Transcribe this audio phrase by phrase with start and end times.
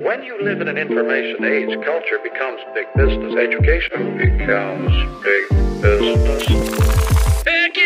[0.00, 3.36] When you live in an information age, culture becomes big business.
[3.36, 4.92] Education becomes
[5.22, 5.44] big
[5.82, 6.42] business.
[7.44, 7.76] Heck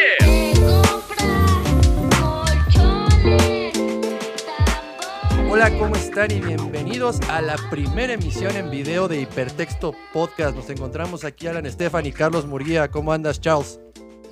[5.50, 6.30] Hola, ¿cómo están?
[6.30, 10.54] Y bienvenidos a la primera emisión en video de Hipertexto Podcast.
[10.54, 12.92] Nos encontramos aquí Alan Estefan y Carlos Murguía.
[12.92, 13.80] ¿Cómo andas, Charles?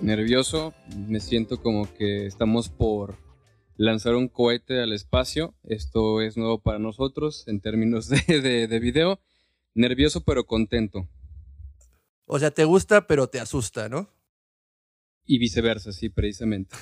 [0.00, 0.72] Nervioso,
[1.08, 3.16] me siento como que estamos por
[3.82, 5.54] lanzar un cohete al espacio.
[5.64, 9.20] Esto es nuevo para nosotros en términos de, de, video.
[9.74, 11.08] Nervioso pero contento.
[12.26, 14.08] O sea, te gusta pero te asusta, ¿no?
[15.24, 16.76] Y viceversa, sí, precisamente.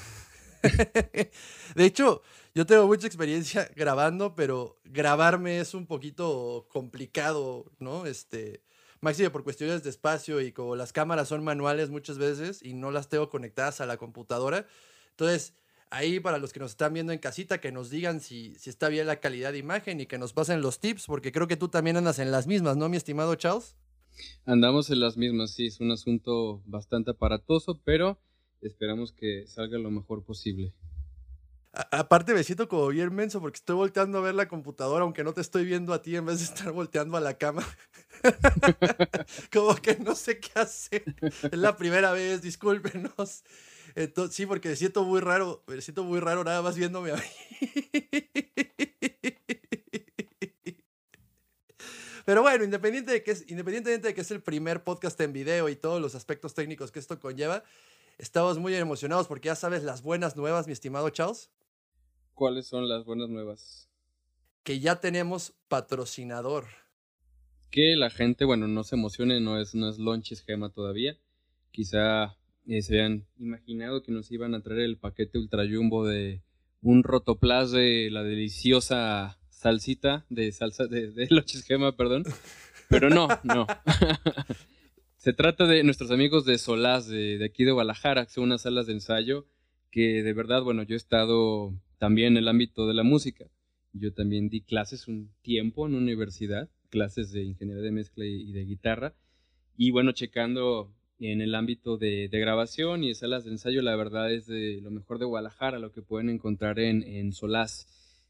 [1.74, 2.22] de hecho,
[2.54, 8.06] yo tengo mucha experiencia grabando, pero grabarme es un poquito complicado, ¿no?
[8.06, 8.62] Este,
[9.00, 12.90] máximo por cuestiones de espacio y como las cámaras son manuales muchas veces y no
[12.90, 14.66] las tengo conectadas a la computadora.
[15.10, 15.54] Entonces,
[15.90, 18.88] ahí para los que nos están viendo en casita, que nos digan si, si está
[18.88, 21.68] bien la calidad de imagen y que nos pasen los tips, porque creo que tú
[21.68, 23.76] también andas en las mismas, ¿no, mi estimado Charles?
[24.44, 28.18] Andamos en las mismas, sí, es un asunto bastante aparatoso, pero
[28.62, 30.72] esperamos que salga lo mejor posible.
[31.72, 35.32] aparte me siento como bien menso porque estoy volteando a ver la computadora, aunque no
[35.32, 37.66] te estoy viendo a ti en vez de estar volteando a la cama.
[39.52, 41.04] como que no sé qué hacer.
[41.20, 43.44] Es la primera vez, discúlpenos.
[43.94, 47.16] Entonces, sí, porque me siento muy raro, me siento muy raro nada más viéndome a
[47.16, 47.22] mí.
[52.24, 55.68] Pero bueno, independiente de que es, independientemente de que es el primer podcast en video
[55.68, 57.64] y todos los aspectos técnicos que esto conlleva,
[58.18, 61.50] estamos muy emocionados porque ya sabes las buenas nuevas, mi estimado Charles.
[62.34, 63.88] ¿Cuáles son las buenas nuevas?
[64.62, 66.66] Que ya tenemos patrocinador.
[67.70, 71.18] Que la gente, bueno, no se emocione, no es, no es launch esquema todavía.
[71.72, 72.36] Quizá
[72.70, 76.40] eh, se habían imaginado que nos iban a traer el paquete ultra jumbo de
[76.80, 81.28] un rotoplas de la deliciosa salsita de salsa de, de
[81.66, 82.22] gema, perdón.
[82.88, 83.66] Pero no, no.
[85.16, 88.62] se trata de nuestros amigos de Solás, de, de, aquí de Guadalajara, que son unas
[88.62, 89.46] salas de ensayo
[89.90, 93.46] que de verdad, bueno, yo he estado también en el ámbito de la música.
[93.92, 98.64] Yo también di clases un tiempo en universidad, clases de ingeniería de mezcla y de
[98.64, 99.16] guitarra.
[99.76, 104.32] Y bueno, checando en el ámbito de, grabación y de salas de ensayo, la verdad
[104.32, 107.32] es de lo mejor de Guadalajara, lo que pueden encontrar en, en.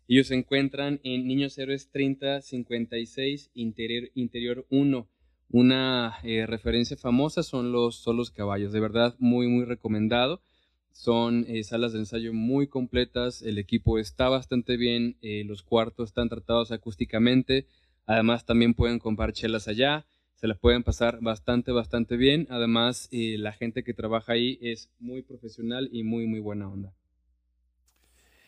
[0.08, 5.08] Ellos se encuentran en Niños Héroes 3056, Interior, interior 1.
[5.50, 10.42] Una eh, referencia famosa son los, solos caballos, de verdad muy, muy recomendado.
[10.90, 16.10] Son eh, salas de ensayo muy completas, el equipo está bastante bien, eh, los cuartos
[16.10, 17.66] están tratados acústicamente,
[18.04, 20.06] además también pueden comprar chelas allá
[20.40, 22.46] se las pueden pasar bastante, bastante bien.
[22.48, 26.94] Además, eh, la gente que trabaja ahí es muy profesional y muy, muy buena onda.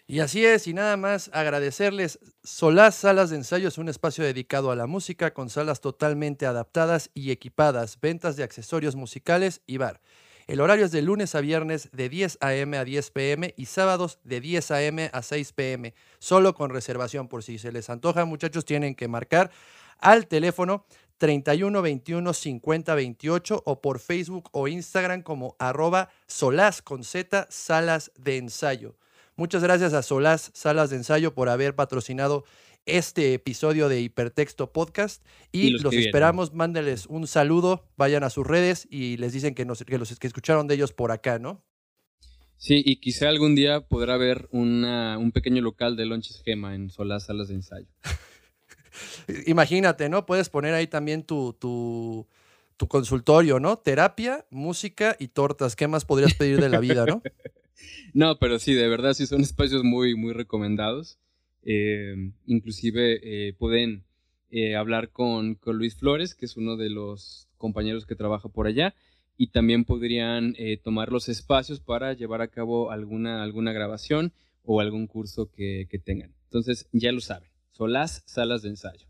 [0.06, 2.18] Y así es, y nada más agradecerles.
[2.42, 7.10] Solás Salas de Ensayo es un espacio dedicado a la música con salas totalmente adaptadas
[7.12, 10.00] y equipadas, ventas de accesorios musicales y bar.
[10.46, 12.78] El horario es de lunes a viernes de 10 a.m.
[12.78, 13.54] a 10 p.m.
[13.56, 15.10] y sábados de 10 a.m.
[15.12, 15.94] a 6 p.m.
[16.18, 19.50] Solo con reservación por si se les antoja, muchachos, tienen que marcar
[20.02, 20.84] al teléfono
[21.22, 28.10] 31 21 50 28 o por Facebook o Instagram como arroba Solás con Z Salas
[28.18, 28.96] de Ensayo.
[29.36, 32.42] Muchas gracias a Solás Salas de Ensayo por haber patrocinado
[32.86, 38.88] este episodio de Hipertexto Podcast y, los, esperamos, mándenles un saludo, vayan a sus redes
[38.90, 41.64] y les dicen que, nos, que los que escucharon de ellos por acá, ¿no?
[42.56, 46.90] Sí, y quizá algún día podrá haber una, un pequeño local de Lonches Gema en
[46.90, 47.86] Solás Salas de Ensayo.
[49.46, 50.26] Imagínate, ¿no?
[50.26, 52.26] Puedes poner ahí también tu, tu,
[52.88, 53.76] consultorio, ¿no?
[53.76, 55.76] Terapia, música y tortas.
[55.76, 57.22] ¿Qué más podrías pedir de la vida, no?
[58.12, 61.18] no, pero sí, de verdad sí son espacios muy, muy recomendados.
[61.64, 64.02] Eh, inclusive eh, pueden
[64.50, 68.96] eh, hablar con, Luis Flores, que es uno de los compañeros que trabaja por allá,
[69.36, 74.32] y también podrían tomar los espacios para llevar a cabo alguna, alguna grabación
[74.64, 76.32] o algún curso que tengan.
[76.44, 79.06] Entonces, ya lo saben las salas de ensayo.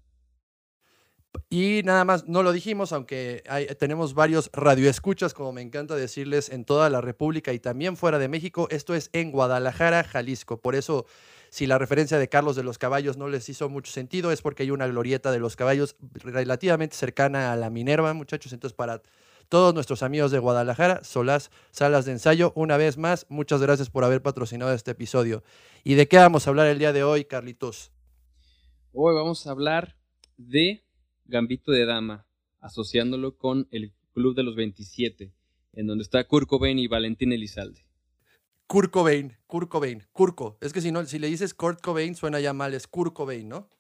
[1.49, 3.43] Y nada más, no lo dijimos, aunque
[3.79, 8.29] tenemos varios radioescuchas, como me encanta decirles, en toda la República y también fuera de
[8.29, 8.69] México.
[8.71, 10.61] Esto es en Guadalajara, Jalisco.
[10.61, 11.07] Por eso,
[11.49, 14.65] si la referencia de Carlos de los Caballos no les hizo mucho sentido, es porque
[14.65, 18.53] hay una glorieta de los caballos relativamente cercana a la Minerva, muchachos.
[18.53, 19.01] Entonces, para
[19.49, 24.05] todos nuestros amigos de Guadalajara, Solás Salas de Ensayo, una vez más, muchas gracias por
[24.05, 25.45] haber patrocinado este episodio.
[25.83, 27.92] ¿Y de qué vamos a hablar el día de hoy, Carlitos?
[28.95, 29.97] Hoy vamos a hablar
[30.37, 30.85] de
[31.25, 32.27] Gambito de Dama,
[32.61, 35.33] asociándolo con el Club de los 27,
[35.73, 37.87] en donde está Kurt Cobain y Valentín Elizalde.
[38.67, 40.59] Kurt Cobain, Kurt Cobain, Kurko.
[40.61, 43.49] Es que si no, si le dices Kurt Cobain suena ya mal, es Kurt Cobain,
[43.49, 43.71] ¿no?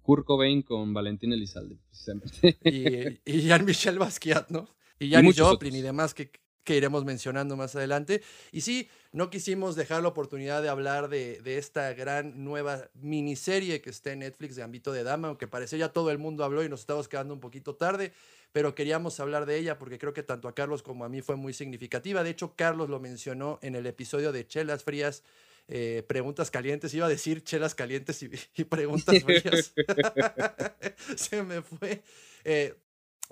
[0.00, 2.58] Kurt Cobain con Valentín Elizalde, precisamente.
[2.64, 4.74] Y, y Jean-Michel Basquiat, ¿no?
[4.98, 6.32] Y Janis Joplin y demás que,
[6.64, 8.22] que iremos mencionando más adelante.
[8.50, 13.90] Y sí, no quisimos dejar la oportunidad de hablar de, esta gran nueva miniserie que
[13.90, 16.68] está en Netflix de Ámbito de Dama, aunque parece ya todo el mundo habló y
[16.68, 18.12] nos estamos quedando un poquito tarde,
[18.52, 21.36] pero queríamos hablar de ella porque creo que tanto a Carlos como a mí fue
[21.36, 22.24] muy significativa.
[22.24, 25.22] De hecho, Carlos lo mencionó en el episodio de Chelas Frías.
[25.66, 29.72] Eh, preguntas calientes, iba a decir chelas calientes y, y preguntas frías.
[31.16, 32.02] Se me fue.
[32.44, 32.74] Eh,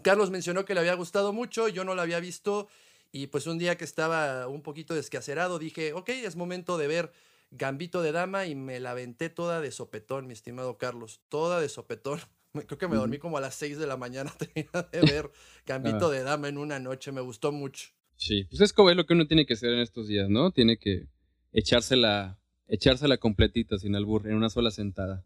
[0.01, 2.69] Carlos mencionó que le había gustado mucho, yo no la había visto
[3.13, 7.13] y pues un día que estaba un poquito descacerado dije, ok, es momento de ver
[7.51, 11.69] Gambito de Dama y me la aventé toda de sopetón, mi estimado Carlos, toda de
[11.69, 12.19] sopetón.
[12.67, 15.31] Creo que me dormí como a las 6 de la mañana tenía de ver
[15.67, 17.91] Gambito de Dama en una noche, me gustó mucho.
[18.17, 20.51] Sí, pues es como es lo que uno tiene que hacer en estos días, ¿no?
[20.53, 21.09] Tiene que
[21.53, 25.25] echársela, echársela completita sin albur, en una sola sentada.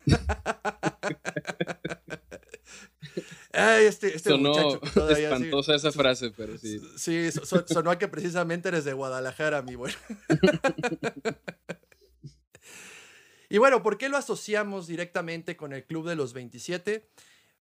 [3.57, 5.77] Ay, este, este sonó muchacho todavía, espantosa sí.
[5.77, 6.81] esa frase, pero sí.
[6.97, 9.97] Sí, son, sonó a que precisamente eres de Guadalajara, mi bueno.
[13.49, 17.09] y bueno, ¿por qué lo asociamos directamente con el Club de los 27?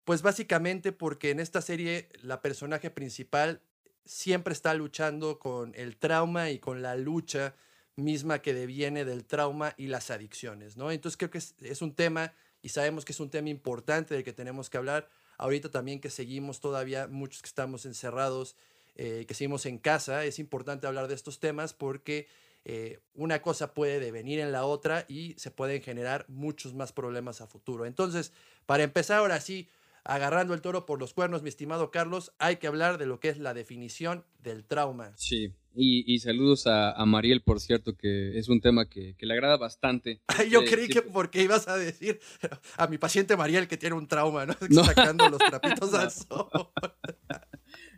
[0.06, 3.62] Pues básicamente porque en esta serie la personaje principal
[4.06, 7.56] siempre está luchando con el trauma y con la lucha
[7.96, 10.92] misma que deviene del trauma y las adicciones, ¿no?
[10.92, 14.24] Entonces creo que es, es un tema y sabemos que es un tema importante del
[14.24, 15.10] que tenemos que hablar
[15.44, 18.56] ahorita también que seguimos todavía, muchos que estamos encerrados,
[18.96, 22.30] eh, que seguimos en casa, es importante hablar de estos temas porque
[22.64, 27.42] eh, una cosa puede devenir en la otra y se pueden generar muchos más problemas
[27.42, 27.86] a futuro.
[27.86, 28.32] Entonces,
[28.66, 29.68] para empezar ahora sí,
[30.06, 33.28] agarrando el toro por los cuernos, mi estimado Carlos, hay que hablar de lo que
[33.28, 35.12] es la definición del trauma.
[35.18, 39.26] Sí, y, y saludos a, a, Mariel, por cierto, que es un tema que, que
[39.26, 40.22] le agrada bastante.
[40.28, 42.20] Ay, yo creí que porque ibas a decir
[42.78, 44.56] a mi paciente Mariel que tiene un trauma, ¿no?
[44.70, 44.84] no.
[44.84, 45.98] Sacando los trapitos no.
[45.98, 46.50] al sol.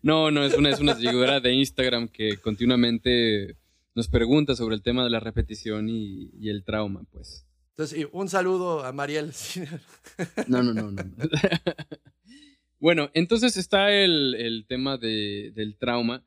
[0.02, 3.58] No, no, es una, es una seguidora de Instagram que continuamente
[3.96, 7.46] nos pregunta sobre el tema de la repetición y, y el trauma, pues.
[7.72, 9.34] Entonces, un saludo a Mariel.
[10.48, 11.04] No, no, no, no.
[12.80, 16.24] Bueno, entonces está el, el tema de, del trauma,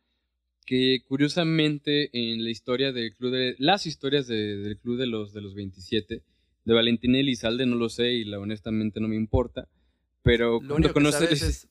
[0.68, 5.32] que curiosamente en la historia del club de, las historias de, del club de los,
[5.32, 6.22] de los 27,
[6.62, 9.66] de Valentín Elizalde no lo sé y la, honestamente no me importa,
[10.22, 11.26] pero lo único conoces...
[11.26, 11.68] que sabes es,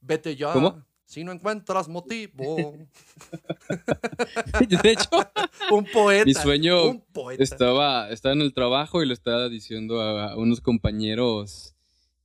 [0.00, 0.52] vete ya.
[0.52, 0.86] ¿Cómo?
[1.04, 2.86] Si no encuentras motivo.
[4.68, 5.10] de hecho,
[5.72, 6.24] un poeta.
[6.24, 7.42] Mi sueño un poeta.
[7.42, 11.74] Estaba, estaba en el trabajo y lo estaba diciendo a, a unos compañeros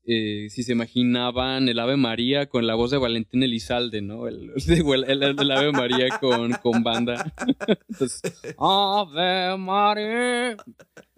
[0.09, 4.29] eh, si se imaginaban el Ave María con la voz de Valentín Elizalde, ¿no?
[4.29, 7.33] El, el, el, el Ave María con, con banda.
[7.89, 8.21] Entonces,
[8.57, 10.55] Ave María.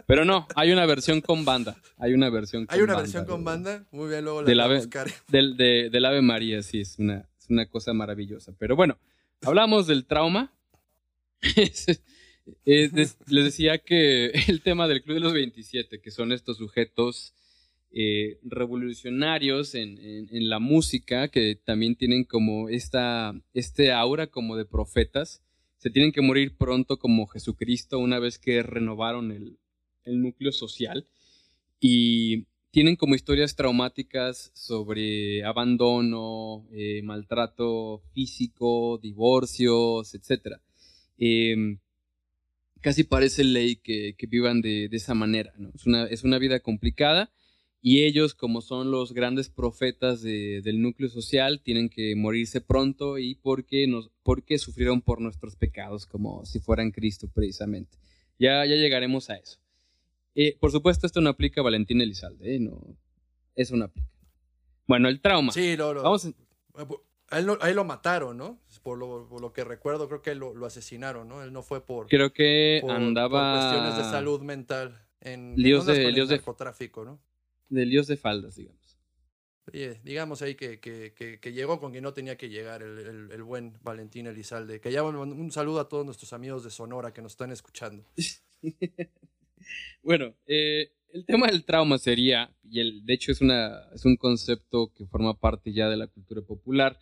[0.08, 1.78] Pero no, hay una versión con banda.
[2.00, 3.86] Hay una versión con ¿Hay una banda, versión con banda?
[3.92, 5.08] Muy bien, luego la del voy a ave, buscar.
[5.28, 8.56] Del, de, del Ave María, sí, es una, es una cosa maravillosa.
[8.58, 8.98] Pero bueno,
[9.44, 10.52] hablamos del trauma.
[12.66, 17.36] les decía que el tema del Club de los 27, que son estos sujetos
[17.92, 19.98] eh, revolucionarios en,
[20.32, 25.42] la música que también tienen como esta, este aura como de profetas.
[25.78, 29.58] Se tienen que morir pronto como Jesucristo una vez que renovaron el,
[30.04, 31.08] el núcleo social
[31.80, 40.58] y tienen como historias traumáticas sobre abandono, eh, maltrato físico, divorcios, etc.
[41.18, 41.78] Eh,
[42.82, 45.54] casi parece ley que, que vivan de, de, esa manera.
[45.58, 45.72] ¿no?
[45.74, 47.32] Es, una, es una vida complicada
[47.82, 53.18] y ellos, como son los grandes profetas de, del núcleo social, tienen que morirse pronto
[53.18, 57.98] y porque, nos, porque sufrieron por nuestros pecados, como si fueran Cristo precisamente.
[58.38, 59.60] Ya, ya llegaremos a eso.
[60.36, 62.60] Eh, por supuesto, esto no aplica a Valentín Elizalde, ¿eh?
[62.60, 62.82] no,
[63.56, 64.10] eso no aplica.
[64.86, 65.54] Bueno, el trauma.
[65.54, 66.30] Sí, lo, lo, Vamos a...
[67.30, 68.60] a, él lo, a, él lo, mataron, ¿no?
[68.84, 71.44] Por lo, por lo, que recuerdo, creo que lo, lo, asesinaron, ¿no?
[71.44, 72.08] Él no fue por.
[72.08, 73.54] Creo que por, andaba.
[73.54, 75.06] Por cuestiones de salud mental.
[75.22, 77.20] En, líos en de, líos de narcotráfico, ¿no?
[77.70, 78.80] De líos de faldas, digamos.
[80.04, 83.32] Digamos ahí que, que, que, que, llegó con quien no tenía que llegar el, el,
[83.32, 84.80] el buen Valentín Elizalde.
[84.80, 88.04] Que ya un, un, saludo a todos nuestros amigos de Sonora que nos están escuchando.
[90.04, 94.16] bueno, eh, el tema del trauma sería, y el, de hecho es, una, es un
[94.16, 96.98] concepto que forma parte ya de la cultura popular,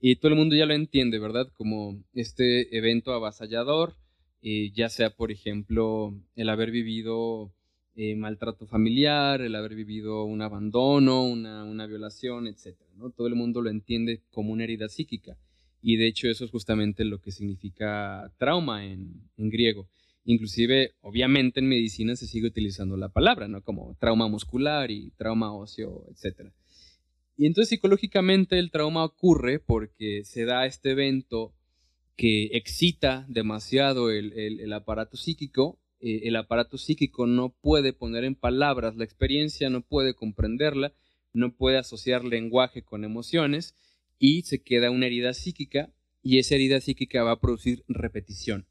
[0.00, 1.48] y todo el mundo ya lo entiende, ¿verdad?
[1.54, 3.94] Como este evento avasallador,
[4.42, 7.52] eh, ya sea, por ejemplo, el haber vivido
[7.96, 12.76] eh, maltrato familiar, el haber vivido un abandono, una, una violación, etc.
[12.96, 13.10] ¿no?
[13.10, 15.36] Todo el mundo lo entiende como una herida psíquica.
[15.88, 19.88] Y de hecho eso es justamente lo que significa trauma en, griego.
[20.24, 23.62] Inclusive, obviamente en medicina se sigue utilizando la palabra, ¿no?
[23.62, 26.50] Como trauma muscular y trauma óseo, etc.
[27.36, 31.54] Y entonces psicológicamente el trauma ocurre porque se da este evento
[32.16, 35.78] que excita demasiado el, aparato psíquico.
[36.06, 40.92] Eh, el aparato psíquico no puede poner en palabras la experiencia, no puede comprenderla,
[41.32, 43.74] no puede asociar lenguaje con emociones
[44.20, 48.66] y se queda una herida psíquica y esa herida psíquica va a producir repetición.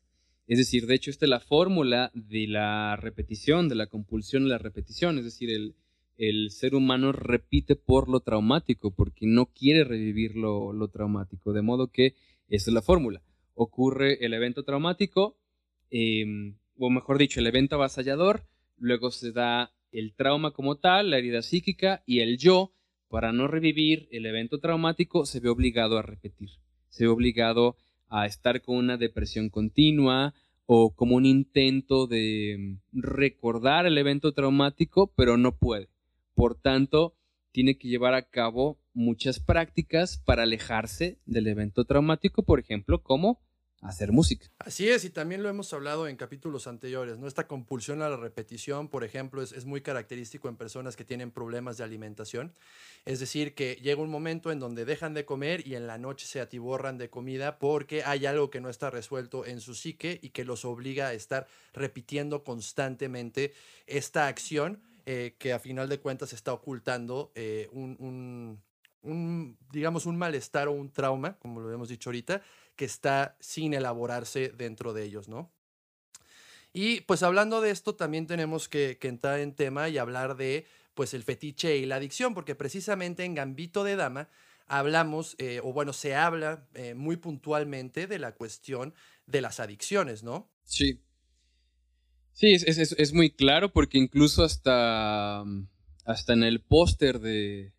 [0.48, 4.51] Es decir, de hecho, esta es la fórmula de la repetición, de la compulsión de
[4.51, 5.18] la repetición.
[5.18, 5.75] Es decir, el,
[6.18, 11.51] el ser humano repite por lo traumático, porque no quiere revivir lo, traumático.
[11.51, 12.15] De modo que
[12.48, 13.22] esa es la fórmula.
[13.56, 15.38] Ocurre el evento traumático,
[15.89, 18.46] em, o mejor dicho, el evento avasallador,
[18.77, 22.74] luego se da el trauma como tal, la herida psíquica, y el yo,
[23.08, 26.50] para no revivir el evento traumático, se ve obligado a repetir.
[26.89, 27.77] Se ve obligado
[28.10, 30.34] a estar con una depresión continua
[30.65, 35.89] o como un intento de mm, recordar el evento traumático, pero no puede.
[36.34, 37.15] Por tanto,
[37.51, 43.39] tiene que llevar a cabo muchas prácticas para alejarse del evento traumático, por ejemplo, como
[43.88, 44.48] hacer música.
[44.60, 47.27] Así es, y también lo hemos hablado en capítulos anteriores, ¿no?
[47.27, 51.77] Esta compulsión a la repetición, por ejemplo, es, muy característico en personas que tienen problemas
[51.77, 52.54] de alimentación.
[53.06, 56.25] Es decir, que llega un momento en donde dejan de comer y en la noche
[56.25, 60.30] se atiborran de comida porque hay algo que no está resuelto en su psique y
[60.30, 63.54] que los obliga a estar repitiendo constantemente
[63.88, 68.60] esta acción eh, que a final de cuentas está ocultando eh, un,
[69.06, 72.42] un, digamos, un malestar o un trauma, como lo hemos dicho ahorita,
[72.75, 75.51] que está sin elaborarse dentro de ellos, ¿no?
[76.74, 81.13] Y pues hablando de esto, también tenemos que, entrar en tema y hablar de pues
[81.13, 84.29] el fetiche y la adicción, porque precisamente en Gambito de Dama
[84.67, 88.94] hablamos, eh, o bueno, se habla eh, muy puntualmente de la cuestión
[89.25, 90.50] de las adicciones, ¿no?
[90.63, 91.01] Sí.
[92.34, 95.46] Sí, es, es muy claro porque incluso hasta,
[96.03, 97.75] hasta en el póster de,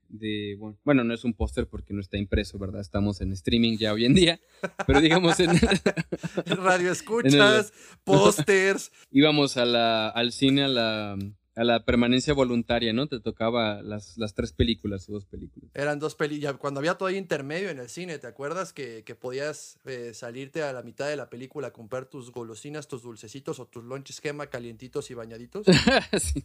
[0.84, 2.80] bueno, no es un póster porque no está impreso, ¿verdad?
[2.80, 4.40] Estamos en streaming ya hoy en día,
[4.86, 5.50] pero digamos en...
[6.46, 7.72] Radio escuchas,
[8.04, 8.92] pósters.
[9.10, 11.18] Íbamos a la, al cine a la,
[11.56, 13.08] a la permanencia voluntaria, ¿no?
[13.08, 15.70] Te tocaba las, las tres películas o dos películas.
[15.74, 16.56] Eran dos películas.
[16.58, 20.72] Cuando había todo intermedio en el cine, ¿te acuerdas que, que podías eh, salirte a
[20.74, 24.48] la mitad de la película a comprar tus golosinas, tus dulcecitos o tus lunch esquema
[24.48, 25.66] calientitos y bañaditos?
[26.20, 26.44] sí.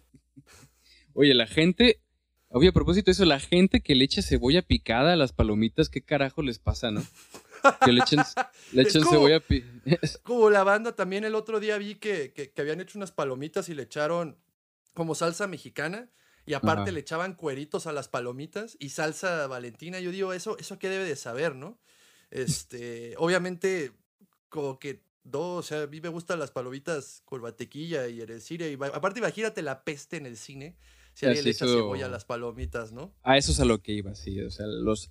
[1.14, 2.00] Oye, la gente
[2.54, 5.88] Oye, a propósito de eso, la gente que le echa cebolla picada a las palomitas,
[5.88, 7.02] ¿qué carajo les pasa, no?
[7.86, 8.20] Que le echen,
[8.74, 10.00] le cebolla picada.
[10.24, 13.74] Como la banda, también el otro día vi que, que, habían hecho unas palomitas y
[13.74, 14.38] le echaron
[14.94, 16.10] como salsa mexicana.
[16.46, 20.00] Y aparte le echaban cueritos a las palomitas y salsa valentina.
[20.00, 21.80] Yo digo, eso, eso qué debe de saber, ¿no?
[22.32, 23.92] Este, obviamente,
[24.50, 28.42] como que dos, o sea, a mí me gustan las palomitas con batequilla y el
[28.42, 28.70] cine.
[28.70, 30.76] Y, aparte, imagínate la peste en el cine
[31.14, 33.14] si alguien le echa cebolla a las palomitas, ¿no?
[33.24, 34.40] A eso es a lo que iba, sí.
[34.42, 35.10] O sea, los,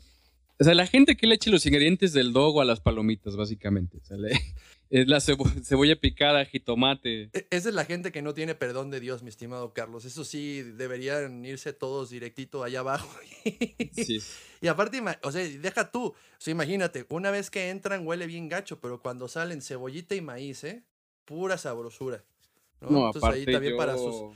[0.60, 3.96] o sea, la gente que le eche los ingredientes del dogo a las palomitas, básicamente.
[3.96, 4.18] O sea,
[4.90, 7.30] es la cebolla picada, jitomate.
[7.48, 10.04] Esa es la gente que no tiene perdón de Dios, mi estimado Carlos.
[10.04, 13.08] Eso sí, deberían irse todos directito allá abajo.
[13.92, 14.20] sí.
[14.60, 16.08] Y aparte, o sea, deja tú.
[16.08, 20.20] O sea, imagínate, una vez que entran huele bien gacho, pero cuando salen cebollita y
[20.20, 20.82] maíz, ¿eh?
[21.24, 22.22] Pura sabrosura.
[22.82, 24.34] No, Entonces, aparte ahí también para sus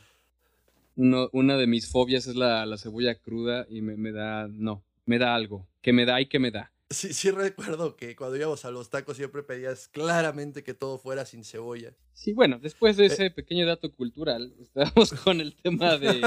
[0.97, 5.69] una de mis fobias es la, cebolla cruda y me, da, no, me da algo,
[5.81, 6.73] que me da y que me da.
[6.91, 11.25] Sí, sí recuerdo que cuando íbamos a los tacos siempre pedías claramente que todo fuera
[11.25, 11.93] sin cebolla.
[12.13, 13.07] Sí, bueno, después de eh.
[13.07, 16.21] ese pequeño dato cultural, estamos con el tema de,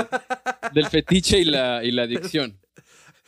[0.73, 2.59] del fetiche y la, y la adicción.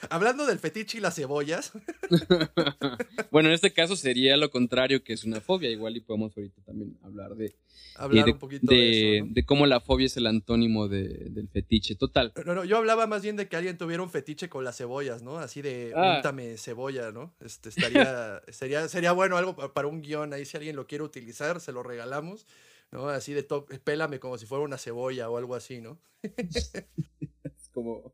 [0.10, 1.74] Hablando del fetiche y las cebollas.
[3.32, 5.70] bueno, en este caso sería lo contrario, que es una fobia.
[5.70, 7.56] Igual y podemos ahorita también hablar de.
[7.96, 11.96] Hablar de, un poquito de, eso, de, cómo la fobia es el antónimo del fetiche.
[11.96, 12.32] Total.
[12.46, 15.22] No, no, yo hablaba más bien de que alguien tuviera un fetiche con las cebollas,
[15.22, 15.38] ¿no?
[15.38, 16.22] Así de ah.
[16.58, 17.34] cebolla, ¿no?
[17.42, 20.46] Este, estaría, sería, sería bueno algo para un guion ahí.
[20.46, 22.46] Si alguien lo quiere utilizar, se lo regalamos.
[22.92, 23.10] ¿no?
[23.10, 26.00] Así de top, pélame como si fuera una cebolla o algo así, ¿no?
[26.24, 28.14] es como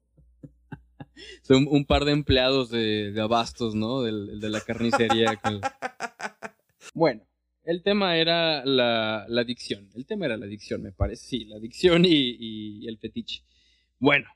[1.42, 4.02] son un par de empleados de, abastos, ¿no?
[4.02, 5.40] De, la carnicería.
[6.94, 7.28] Bueno,
[7.66, 9.90] el tema era la, adicción.
[9.96, 11.26] El tema era la adicción, me parece.
[11.26, 13.44] Sí, la adicción y, el fetiche.
[14.00, 14.28] Bueno,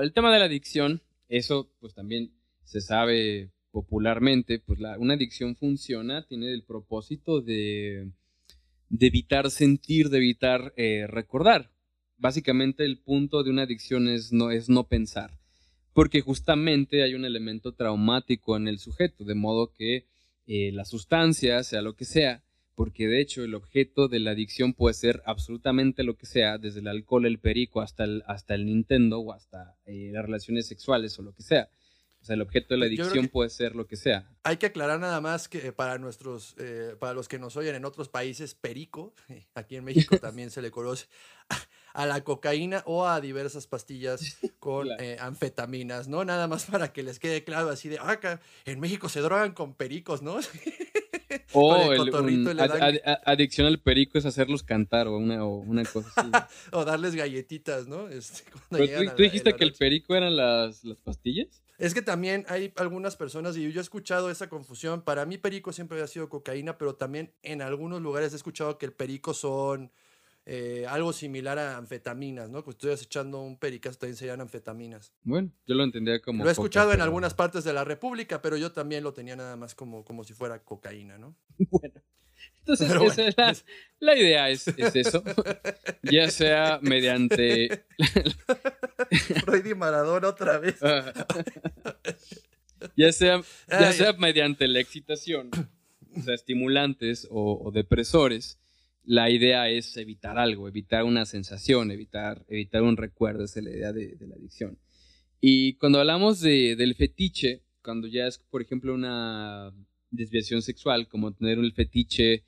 [0.00, 2.32] el tema de la adicción, eso pues también
[2.64, 8.08] se sabe popularmente, pues la, una adicción funciona, tiene el propósito de,
[8.88, 11.70] de evitar sentir, de evitar eh, recordar.
[12.16, 15.39] Básicamente el punto de una adicción es no pensar
[15.92, 20.06] porque justamente hay un elemento traumático en el sujeto, de modo que
[20.46, 22.42] eh, la sustancia, sea lo que sea,
[22.74, 26.80] porque de hecho el objeto de la adicción puede ser absolutamente lo que sea, desde
[26.80, 31.18] el alcohol, el perico, hasta el, hasta el Nintendo o hasta eh, las relaciones sexuales
[31.18, 31.68] o lo que sea.
[32.22, 34.28] O sea, el objeto de la adicción puede ser lo que sea.
[34.42, 37.84] Hay que aclarar nada más que para nuestros, eh, para los que nos oyen en
[37.86, 39.14] otros países, perico,
[39.54, 41.06] aquí en México también se le conoce
[41.92, 46.24] a la cocaína o a diversas pastillas con eh, anfetaminas, ¿no?
[46.24, 48.18] Nada más para que les quede claro así de, ah,
[48.64, 50.38] en México se drogan con pericos, ¿no?
[51.52, 52.60] O el,
[53.24, 56.30] adicción al perico es hacerlos cantar o una, o una cosa así.
[56.72, 58.08] o darles galletitas, ¿no?
[58.08, 61.62] Este, tú, dijiste que el perico eran las, las pastillas?
[61.78, 65.72] Es que también hay algunas personas, y yo he escuchado esa confusión, para mí perico
[65.72, 69.90] siempre había sido cocaína, pero también en algunos lugares he escuchado que el perico son
[70.52, 72.64] eh, algo similar a anfetaminas, ¿no?
[72.64, 75.12] Que estoy echando un pericazo también serían anfetaminas.
[75.22, 76.42] Bueno, yo lo entendía como...
[76.42, 79.54] Lo he escuchado en algunas partes de la República, pero yo también lo tenía nada
[79.54, 81.36] más como, como si fuera cocaína, ¿no?
[81.70, 82.02] Bueno.
[82.66, 83.64] Entonces,
[84.00, 85.22] la, idea es, eso,
[86.02, 87.84] ya sea mediante...
[89.44, 90.80] Freud y Maradona otra vez.
[92.96, 95.50] ya sea, ya sea mediante la excitación,
[96.16, 98.59] o sea, estimulantes o, depresores,
[99.04, 103.70] la idea es evitar algo, evitar una sensación, evitar, evitar un recuerdo, esa es la
[103.70, 104.78] idea de, la adicción.
[105.40, 109.72] Y cuando hablamos de, del fetiche, cuando ya es, por ejemplo, una
[110.10, 112.44] desviación sexual, como tener el fetiche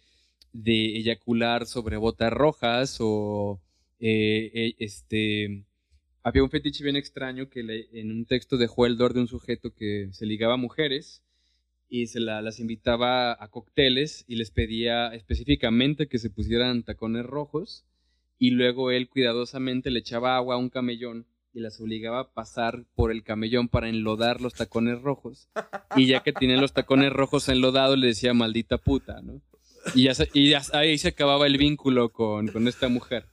[0.53, 3.61] de eyacular sobre botas rojas o
[3.99, 5.65] eh, eh, este
[6.23, 9.75] había un fetiche bien extraño que en un texto dejó el dor de un sujeto
[9.75, 11.23] que se ligaba a mujeres
[11.93, 17.85] y se las invitaba a cócteles y les pedía específicamente que se pusieran tacones rojos
[18.39, 22.87] y luego él cuidadosamente le echaba agua a un camellón y las obligaba a pasar
[22.95, 25.51] por el camellón para enlodar los tacones rojos.
[25.95, 29.43] Y ya que tienen los tacones rojos enlodados, le decía maldita puta, ¿no?
[29.95, 30.05] Y,
[30.49, 33.27] ya, ahí se acababa el vínculo con, esta mujer.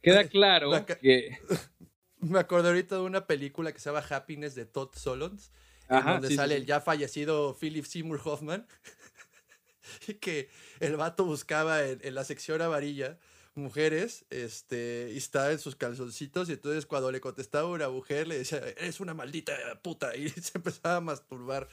[0.00, 0.72] Queda claro
[1.02, 1.36] que...
[2.20, 5.50] Me acordé ahorita de una película que se llama Happiness de Todd Solondz,
[5.88, 8.66] en donde sale el ya fallecido Philip Seymour Hoffman,
[10.08, 10.48] y que
[10.80, 13.18] el vato buscaba en, la sección amarilla
[13.54, 18.38] mujeres, este, y estaba en sus calzoncitos, y entonces cuando le contestaba una mujer, le
[18.38, 21.68] decía, eres una maldita puta, y se empezaba a masturbar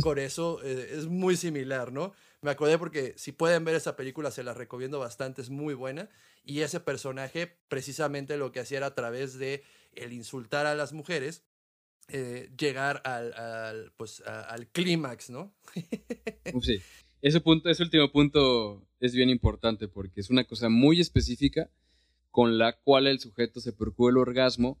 [0.00, 2.12] con eso, eh, es muy similar, ¿no?
[2.40, 6.08] Me acordé porque si pueden ver esa película, se la recomiendo bastante, es muy buena,
[6.44, 10.92] y ese personaje precisamente lo que hacía era a través de el insultar a las
[10.92, 11.42] mujeres,
[12.08, 15.54] eh, llegar al, pues, al clímax, ¿no?
[16.62, 16.78] sí,
[17.22, 21.70] ese, punto, ese último punto es bien importante porque es una cosa muy específica
[22.30, 24.80] con la cual el sujeto se procura el orgasmo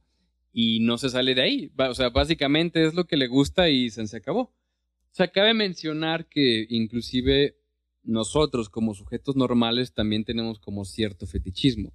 [0.52, 1.72] y no se sale de ahí.
[1.76, 4.40] O sea, básicamente es lo que le gusta y se, se acabó.
[4.40, 7.56] O sea, cabe mencionar que inclusive
[8.02, 11.92] nosotros como sujetos normales también tenemos como cierto fetichismo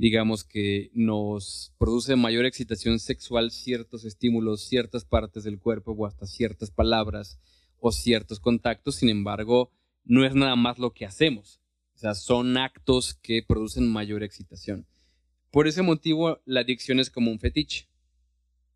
[0.00, 6.26] digamos que nos produce mayor excitación sexual ciertos estímulos, ciertas partes del cuerpo o hasta
[6.26, 7.38] ciertas palabras
[7.80, 9.70] o ciertos contactos, sin embargo,
[10.04, 11.60] no es nada más lo que hacemos,
[11.94, 14.86] o sea, son actos que producen mayor excitación.
[15.50, 17.86] Por ese motivo, la adicción es como un fetiche.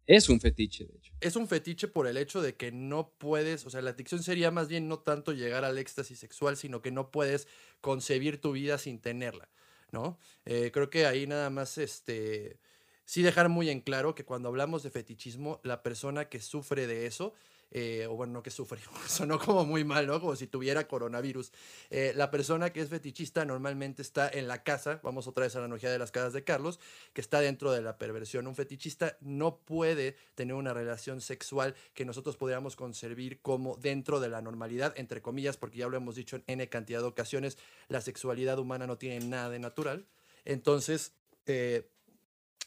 [0.07, 1.15] Es un fetiche, de hecho.
[1.23, 4.51] Es un fetiche por el hecho de que no puedes, o sea, la adicción sería
[4.51, 7.49] más bien no tanto llegar al éxtasis sexual, sino que no puedes
[7.81, 9.49] concebir tu vida sin tenerla.
[9.95, 10.19] ¿No?
[10.45, 12.61] Eh, creo que ahí nada más, este,
[13.07, 17.07] sí dejar muy en claro que cuando hablamos de fetichismo, la persona que sufre de
[17.07, 17.33] eso
[17.77, 20.21] eh, o bueno, no que sufre, sonó como muy mal, ¿no?
[20.21, 21.53] Como si tuviera coronavirus.
[21.91, 25.59] Eh, la persona que es fetichista normalmente está en la casa, vamos otra vez a
[25.59, 26.79] la analogía de las casas de Carlos,
[27.13, 28.47] que está dentro de la perversión.
[28.47, 34.29] Un fetichista no puede tener una relación sexual que nosotros podríamos concebir como dentro de
[34.29, 37.59] la normalidad, entre comillas, porque ya lo hemos dicho en N cantidad de ocasiones,
[37.89, 40.07] la sexualidad humana no tiene nada de natural.
[40.45, 41.13] Entonces,
[41.47, 41.91] eh,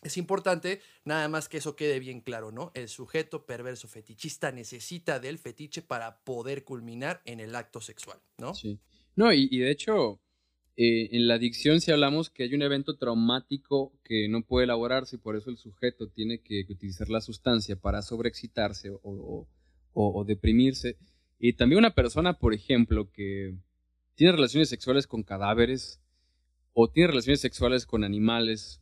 [0.03, 2.71] es importante nada más que eso quede bien claro, ¿no?
[2.75, 8.53] El sujeto perverso fetichista necesita del fetiche para poder culminar en el acto sexual, ¿no?
[8.53, 8.79] Sí.
[9.15, 10.21] No, y, de hecho,
[10.75, 15.15] eh, en la adicción si hablamos que hay un evento traumático que no puede elaborarse
[15.15, 19.47] y por eso el sujeto tiene que utilizar la sustancia para sobreexcitarse o,
[19.93, 20.97] o deprimirse.
[21.39, 23.55] Y también una persona, por ejemplo, que
[24.13, 25.99] tiene relaciones sexuales con cadáveres
[26.73, 28.79] o tiene relaciones sexuales con animales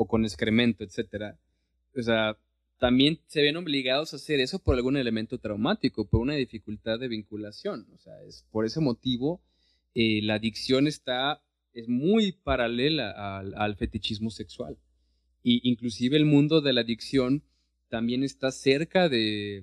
[0.00, 1.38] o con excremento, etcétera.
[1.94, 2.38] O sea,
[2.78, 7.08] también se ven obligados a hacer eso por algún elemento traumático, por una dificultad de
[7.08, 7.86] vinculación.
[7.92, 9.42] O sea, es por ese motivo
[9.94, 11.42] eh, la adicción está,
[11.74, 13.10] es muy paralela
[13.40, 14.78] al, fetichismo sexual.
[15.42, 17.42] Y inclusive el mundo de la adicción
[17.90, 19.62] también está cerca de,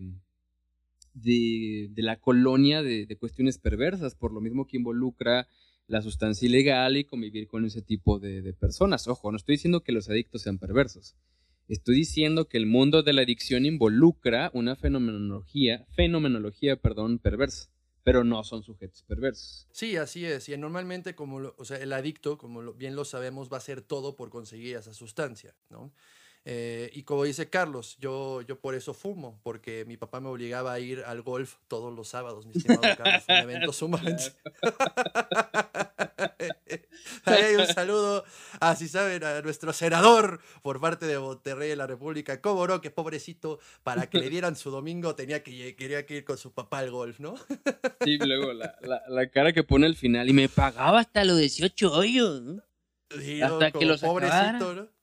[1.15, 5.47] de, la colonia de, de, cuestiones perversas, por lo mismo que involucra
[5.87, 9.07] la sustancia ilegal y convivir con ese tipo de, personas.
[9.07, 11.15] Ojo, no estoy diciendo que los adictos sean perversos.
[11.67, 17.69] Estoy diciendo que el mundo de la adicción involucra una fenomenología, fenomenología, perdón, perversa
[18.07, 19.67] pero no son sujetos perversos.
[19.73, 20.47] Sí, así es.
[20.47, 24.15] Y normalmente, como o sea, el adicto, como bien lo sabemos, va a hacer todo
[24.15, 25.91] por conseguir esa sustancia, ¿no?
[26.49, 30.71] Eh, y como dice Carlos, yo, yo por eso fumo, porque mi papá me obligaba
[30.71, 33.25] a ir al golf todos los sábados, mi estimado Carlos.
[33.27, 34.31] un evento sumamente.
[37.59, 38.23] un saludo,
[38.61, 43.59] así saben, a nuestro senador por parte de Monterrey de la República, Cómo que pobrecito,
[43.83, 46.91] para que le dieran su domingo tenía que, quería que ir con su papá al
[46.91, 47.35] golf, ¿no?
[48.05, 48.73] sí, luego la,
[49.09, 52.63] la, cara que pone al final, y me pagaba hasta los 18 hoyos, ¿no?
[53.43, 54.96] hasta que los pobrecito, ¿no?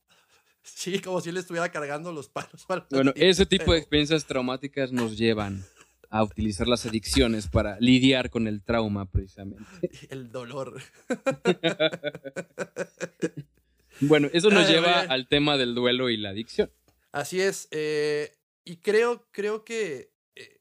[0.64, 2.66] Sí, como si él estuviera cargando los palos.
[2.90, 5.64] Bueno, ese tipo de experiencias traumáticas nos llevan
[6.08, 9.64] a utilizar las adicciones para lidiar con el trauma, precisamente.
[10.10, 10.80] El dolor.
[14.00, 16.70] bueno, eso nos lleva al tema del duelo y la adicción.
[17.12, 17.68] Así es.
[17.70, 18.32] Eh,
[18.64, 20.60] y creo, creo que eh,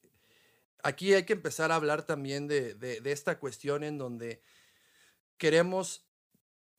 [0.84, 4.42] aquí hay que empezar a hablar también de, de esta cuestión en donde
[5.38, 6.06] queremos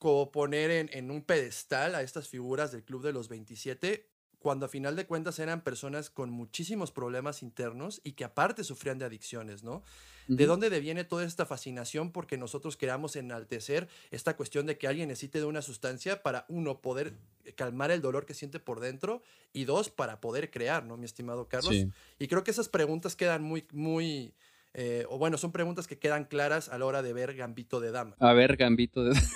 [0.05, 4.07] como poner en, en, un pedestal a estas figuras del Club de los 27,
[4.39, 8.99] cuando a final de cuentas eran personas con muchísimos problemas internos y que aparte sufrían
[8.99, 9.83] de adicciones, ¿no?
[10.29, 12.13] ¿De dónde deviene toda esta fascinación?
[12.13, 16.83] Porque nosotros queramos enaltecer esta cuestión de que alguien necesite de una sustancia para, uno,
[16.83, 17.15] poder
[17.55, 19.23] calmar el dolor que siente por dentro
[19.55, 21.75] y dos, para poder crear, ¿no, mi estimado Carlos?
[22.19, 24.35] Y creo que esas preguntas quedan muy, muy...
[24.75, 27.91] Eh, o bueno, son preguntas que quedan claras a la hora de ver Gambito de
[27.91, 28.17] Dama.
[28.19, 29.29] A ver, Gambito de Dama.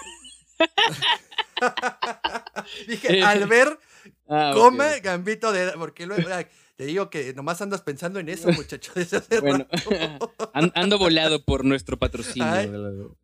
[2.87, 3.79] Dije, eh, al ver,
[4.29, 5.73] ah, come gambito de.
[5.73, 6.29] Porque luego,
[6.77, 8.93] te digo que nomás andas pensando en eso, muchacho.
[9.43, 9.67] bueno,
[10.53, 13.17] ando volado por nuestro patrocinio.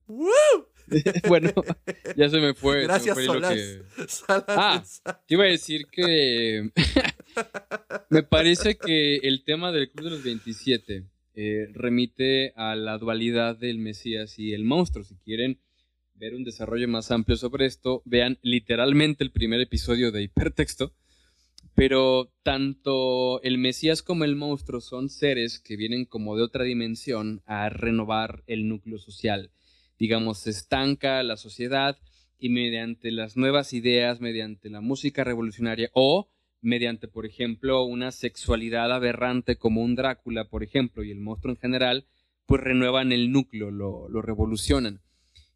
[1.28, 1.52] bueno,
[2.16, 2.82] ya se me fue.
[2.82, 4.24] Gracias, Solás.
[4.48, 4.82] ah,
[5.26, 6.70] te iba a decir que
[8.10, 11.04] me parece que el tema del Club de los 27
[11.36, 15.04] eh, remite a la dualidad del Mesías y el monstruo.
[15.04, 15.58] Si quieren
[16.24, 20.94] ver un desarrollo más amplio sobre esto, vean literalmente el primer episodio de Hipertexto.
[21.74, 27.42] Pero tanto el Mesías como el monstruo son seres que vienen como de otra dimensión
[27.44, 29.50] a renovar el núcleo social.
[29.98, 31.98] Digamos, se estanca la sociedad
[32.38, 36.30] y mediante las nuevas ideas, mediante la música revolucionaria o
[36.62, 41.60] mediante, por ejemplo, una sexualidad aberrante como un Drácula, por ejemplo, y el monstruo en
[41.60, 42.06] general,
[42.46, 45.03] pues renuevan el núcleo, lo, lo revolucionan.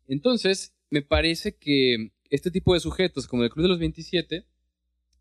[0.09, 4.47] Entonces, me parece que este tipo de sujetos, como el Club de los 27,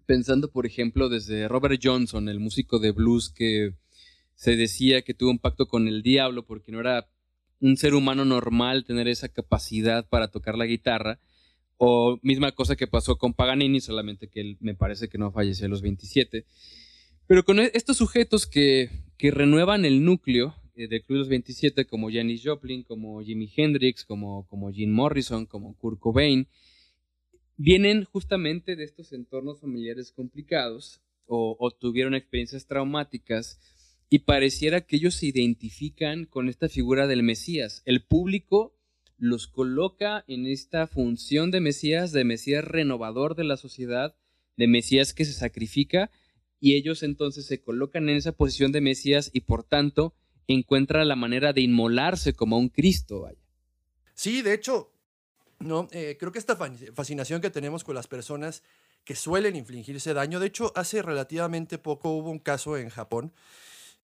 [0.05, 3.73] pensando, por ejemplo, desde Robert Johnson, el músico de blues que
[4.35, 7.09] se decía que tuvo un pacto con el diablo porque no era
[7.59, 11.19] un ser humano normal tener esa capacidad para tocar la guitarra,
[11.77, 15.67] o misma cosa que pasó con Paganini, solamente que él me parece que no falleció
[15.67, 16.45] a los 27.
[17.27, 22.11] Pero con e-, estos sujetos que, que renuevan el núcleo Club de los 27 como
[22.11, 26.47] Janis Joplin, como Jimi Hendrix, como, como Jim Morrison, como Kurt Cobain,
[27.57, 33.59] vienen justamente de estos entornos familiares complicados o, tuvieron experiencias traumáticas
[34.09, 37.81] y pareciera que ellos se identifican con esta figura del Mesías.
[37.85, 38.73] El público
[39.17, 44.15] los coloca en esta función de Mesías, de Mesías renovador de la sociedad,
[44.55, 46.11] de Mesías que se sacrifica,
[46.61, 50.13] y ellos entonces se colocan en esa posición de Mesías y por tanto
[50.53, 53.39] encuentra la manera de inmolarse como un Cristo, vaya.
[54.13, 54.91] Sí, de hecho,
[55.59, 56.57] no, eh, creo que esta
[56.93, 58.63] fascinación que tenemos con las personas
[59.03, 63.31] que suelen infligirse daño, de hecho, hace relativamente poco hubo un caso en Japón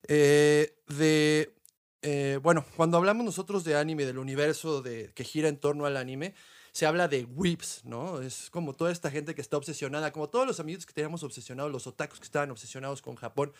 [0.08, 1.54] eh, de,
[2.02, 5.98] eh, bueno, cuando hablamos nosotros de anime, del universo de, que gira en torno al
[5.98, 6.34] anime,
[6.72, 8.22] se habla de whips, ¿no?
[8.22, 11.72] Es como toda esta gente que está obsesionada, como todos los amigos que teníamos obsesionados,
[11.72, 13.54] los otakus que estaban obsesionados con Japón,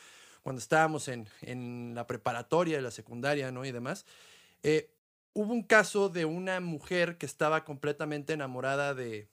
[0.44, 3.66] cuando estábamos en, en la preparatoria, la secundaria, ¿no?
[3.66, 4.06] Y demás.
[4.62, 4.94] Eh,
[5.34, 9.30] hubo un caso de una mujer que estaba completamente enamorada de,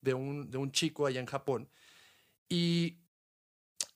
[0.00, 1.68] de, un, de un chico allá en Japón.
[2.48, 2.98] Y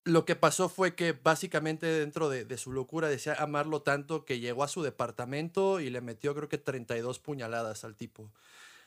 [0.05, 4.41] lo que pasó fue que básicamente dentro de, de, su locura decía amarlo tanto que
[4.41, 8.33] llegó a su departamento y le metió creo que 32 puñaladas al tipo.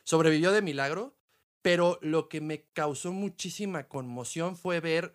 [0.03, 1.15] Sobrevivió de milagro,
[1.61, 5.13] pero lo que me causó muchísima conmoción fue ver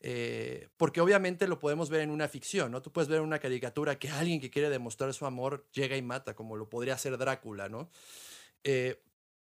[0.00, 2.82] eh, porque obviamente lo podemos ver en una ficción, ¿no?
[2.82, 6.02] Tú puedes ver en una caricatura que alguien que quiere demostrar su amor llega y
[6.02, 7.90] mata, como lo podría hacer Drácula, ¿no?
[8.64, 9.02] Eh,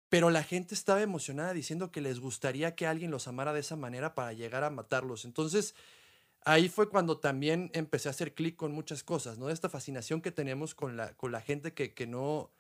[0.10, 3.76] pero la gente estaba emocionada diciendo que les gustaría que alguien los amara de esa
[3.76, 5.26] manera para llegar a matarlos.
[5.26, 5.76] Entonces,
[6.46, 9.50] ahí fue cuando también empecé a hacer clic con muchas cosas, ¿no?
[9.50, 12.52] Esta fascinación que tenemos con la, con la gente que, que no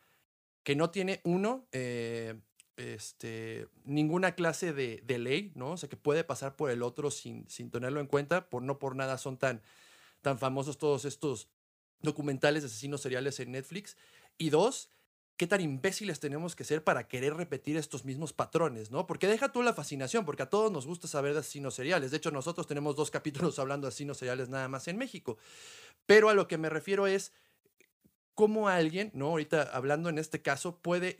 [0.63, 2.39] que no tiene uno, eh,
[2.79, 5.71] este, ninguna clase de, ley, ¿no?
[5.71, 8.79] O sea, que puede pasar por el otro sin, sin tenerlo en cuenta, por no
[8.79, 9.61] por nada son tan,
[10.21, 11.49] tan famosos todos estos
[12.01, 13.97] documentales de asesinos seriales en Netflix.
[14.37, 14.89] Y dos,
[15.35, 19.05] qué tan imbéciles tenemos que ser para querer repetir estos mismos patrones, ¿no?
[19.07, 22.11] Porque deja tú la fascinación, porque a todos nos gusta saber de asesinos seriales.
[22.11, 25.37] De hecho, nosotros tenemos dos capítulos hablando de asesinos seriales nada más en México.
[26.05, 27.33] Pero a lo que me refiero es
[28.39, 29.25] cómo alguien, ¿no?
[29.25, 31.17] Ahorita hablando en este caso, puede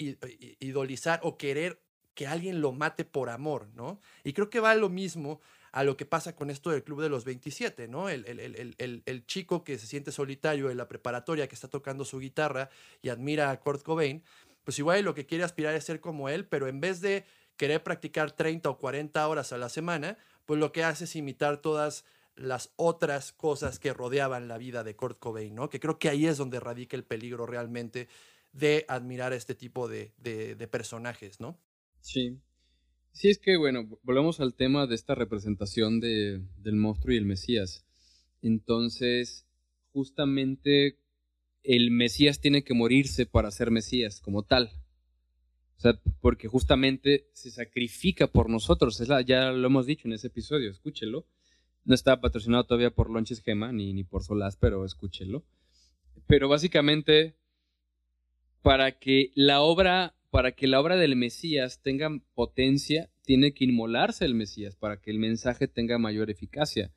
[0.62, 4.00] idolizar o querer que alguien lo mate por amor, ¿no?
[4.24, 5.42] Y creo que va lo mismo
[5.74, 8.08] a lo que pasa con esto del Club de los 27, ¿no?
[8.08, 12.70] El, el, chico que se siente solitario en la preparatoria, que está tocando su guitarra
[13.02, 14.24] y admira a Kurt Cobain,
[14.64, 17.26] pues igual lo que quiere aspirar es ser como él, pero en vez de
[17.58, 21.58] querer practicar 30 o 40 horas a la semana, pues lo que hace es imitar
[21.58, 22.06] todas
[22.40, 25.70] las otras cosas que rodeaban la vida de Kurt Cobain, ¿no?
[25.70, 28.08] Que creo que ahí es donde radica el peligro realmente
[28.54, 31.60] de admirar este tipo de, de, personajes, ¿no?
[32.00, 32.38] Sí.
[33.12, 37.26] Sí, es que, bueno, volvemos al tema de esta representación de, del monstruo y el
[37.26, 37.86] Mesías.
[38.42, 39.46] Entonces,
[39.92, 40.98] justamente
[41.64, 44.72] el Mesías tiene que morirse para ser Mesías como tal.
[45.78, 49.02] O sea, porque justamente se sacrifica por nosotros.
[49.02, 51.28] Es la, ya lo hemos dicho en ese episodio, escúchelo
[51.86, 55.44] no está patrocinado todavía por Lonches Gema ni, ni por Solás, pero escúchenlo.
[56.28, 57.36] Pero básicamente,
[58.62, 64.26] para que la obra, para que la obra del Mesías tenga potencia, tiene que inmolarse
[64.26, 66.92] el Mesías para que el mensaje tenga mayor eficacia.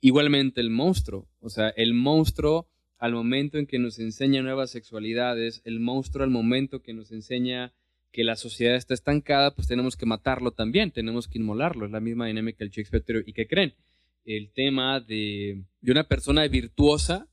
[0.00, 5.62] Igualmente el monstruo, o sea, el monstruo al momento en que nos enseña nuevas sexualidades,
[5.64, 7.72] el monstruo al momento que nos enseña
[8.10, 11.86] que la sociedad está estancada, pues tenemos que matarlo también, tenemos que inmolarlo.
[11.86, 13.22] Es la misma dinámica del Shakespeare.
[13.26, 13.74] ¿Y qué creen?
[14.28, 17.26] El tema de, una persona virtuosa,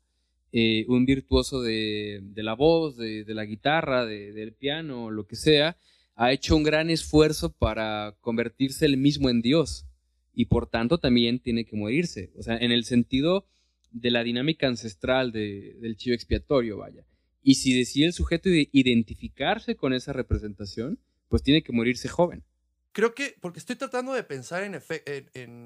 [0.53, 5.75] eh, un virtuoso de, la voz, de, la guitarra, del piano, lo que sea,
[6.15, 9.86] ha hecho un gran esfuerzo para convertirse él mismo en Dios
[10.34, 12.31] y por tanto también tiene que morirse.
[12.38, 13.45] O sea, en el sentido
[13.91, 17.05] de la dinámica ancestral del chivo expiatorio, vaya.
[17.43, 22.43] Y si decide el sujeto identificarse con esa representación, pues tiene que morirse joven.
[22.95, 24.81] Creo que, porque estoy tratando de pensar en,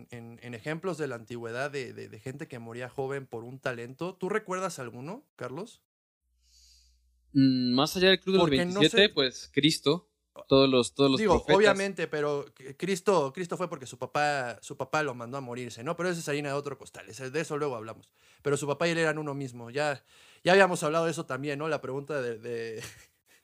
[0.09, 4.15] en, ejemplos de la antigüedad de, gente que moría joven por un talento.
[4.15, 5.83] ¿Tú recuerdas alguno, Carlos?
[7.33, 10.09] Mm, más allá del Club de los 27, pues Cristo,
[10.47, 15.03] todos los, todos los Digo, obviamente, pero Cristo, Cristo fue porque su papá, su papá
[15.03, 15.95] lo mandó a morirse, ¿no?
[15.95, 18.11] Pero ese es harina de otro costal, de eso luego hablamos.
[18.41, 20.03] Pero su papá y él eran uno mismo, ya,
[20.43, 21.69] ya habíamos hablado de eso también, ¿no?
[21.69, 22.81] La pregunta de,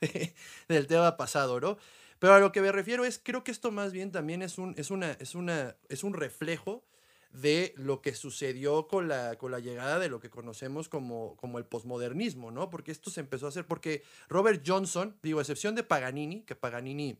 [0.67, 1.77] del tema pasado, ¿no?
[2.19, 4.73] Pero a lo que me refiero es, creo que esto más bien también es un,
[4.77, 6.85] es una, es una, es un reflejo
[7.31, 11.57] de lo que sucedió con la, con la llegada de lo que conocemos como, como
[11.57, 12.69] el posmodernismo, ¿no?
[12.69, 17.19] Porque esto se empezó a hacer porque Robert Johnson, digo, excepción de Paganini, que Paganini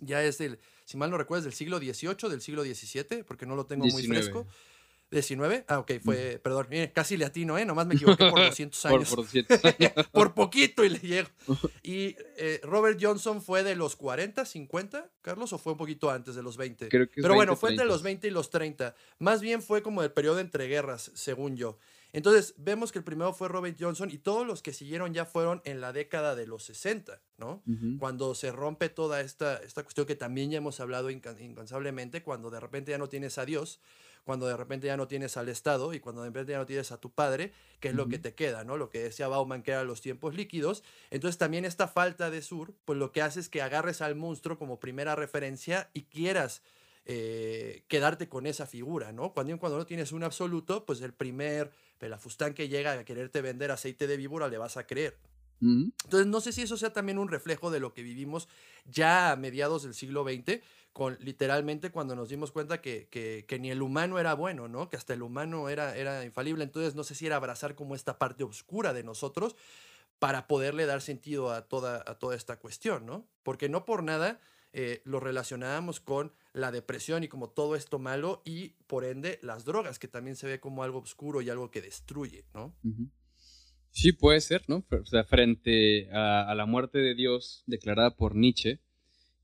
[0.00, 3.56] ya es del, si mal no recuerdo, del siglo XVIII, del siglo XVII, porque no
[3.56, 4.46] lo tengo muy fresco.
[5.10, 5.64] 19.
[5.68, 7.64] Ah, ok, fue, perdón, casi le atino, ¿eh?
[7.64, 9.14] Nomás me equivoqué por 200 años.
[9.14, 9.92] por, años.
[10.12, 11.28] por, poquito y le llego.
[11.82, 16.34] Y eh, Robert Johnson fue de los 40, 50, Carlos, o fue un poquito antes
[16.34, 16.88] de los 20.
[16.88, 18.94] Creo que Pero bueno, fue entre los 20 y los 30.
[19.18, 21.78] Más bien fue como el periodo entre guerras, según yo.
[22.12, 25.60] Entonces, vemos que el primero fue Robert Johnson y todos los que siguieron ya fueron
[25.64, 27.62] en la década de los 60, ¿no?
[27.98, 32.58] Cuando se rompe toda esta, esta cuestión que también ya hemos hablado incansablemente, cuando de
[32.58, 33.80] repente ya no tienes a Dios
[34.26, 36.90] cuando de repente ya no tienes al Estado y cuando de repente ya no tienes
[36.90, 38.76] a tu padre, que es lo que te queda, ¿no?
[38.76, 40.82] Lo que decía Bauman que eran los tiempos líquidos.
[41.10, 44.58] Entonces también esta falta de sur, pues lo que hace es que agarres al monstruo
[44.58, 46.62] como primera referencia y quieras
[47.04, 49.32] eh, quedarte con esa figura, ¿no?
[49.32, 53.70] Cuando, cuando no tienes un absoluto, pues el primer pelafustán que llega a quererte vender
[53.70, 55.16] aceite de víbora le vas a creer.
[55.60, 58.48] Entonces, no sé si eso sea también un reflejo de lo que vivimos
[58.84, 60.60] ya a mediados del siglo XX,
[60.96, 64.88] con literalmente cuando nos dimos cuenta que, que, ni el humano era bueno, ¿no?
[64.88, 66.64] Que hasta el humano era, era infalible.
[66.64, 69.56] Entonces no sé si era abrazar como esta parte oscura de nosotros
[70.18, 73.28] para poderle dar sentido a toda, a toda esta cuestión, ¿no?
[73.42, 74.40] Porque no por nada
[74.72, 79.66] eh, lo relacionábamos con la depresión y como todo esto malo y por ende las
[79.66, 82.74] drogas, que también se ve como algo oscuro y algo que destruye, ¿no?
[83.90, 84.86] Sí, puede ser, ¿no?
[84.90, 88.80] O sea, frente a, a la muerte de Dios declarada por Nietzsche,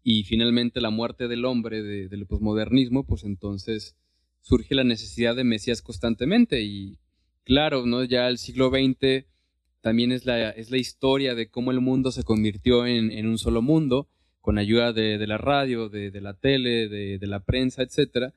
[0.03, 3.97] y finalmente la muerte del hombre del posmodernismo, pues entonces
[4.41, 6.99] surge la necesidad de Mesías constantemente y
[7.45, 8.05] claro, ¿no?
[8.05, 9.27] ya el siglo XX
[9.81, 13.63] también es la, es la historia de cómo el mundo se convirtió en, un solo
[13.63, 14.09] mundo
[14.41, 18.33] con ayuda de, la radio, de, la tele, de, la prensa, etc.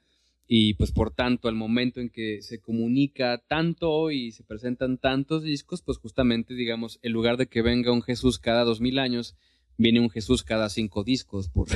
[0.47, 5.43] Y pues por tanto, al momento en que se comunica tanto y se presentan tantos
[5.43, 9.35] discos, pues justamente, digamos, en lugar de que venga un Jesús cada dos mil años,
[9.77, 11.67] viene un Jesús cada cinco discos, por,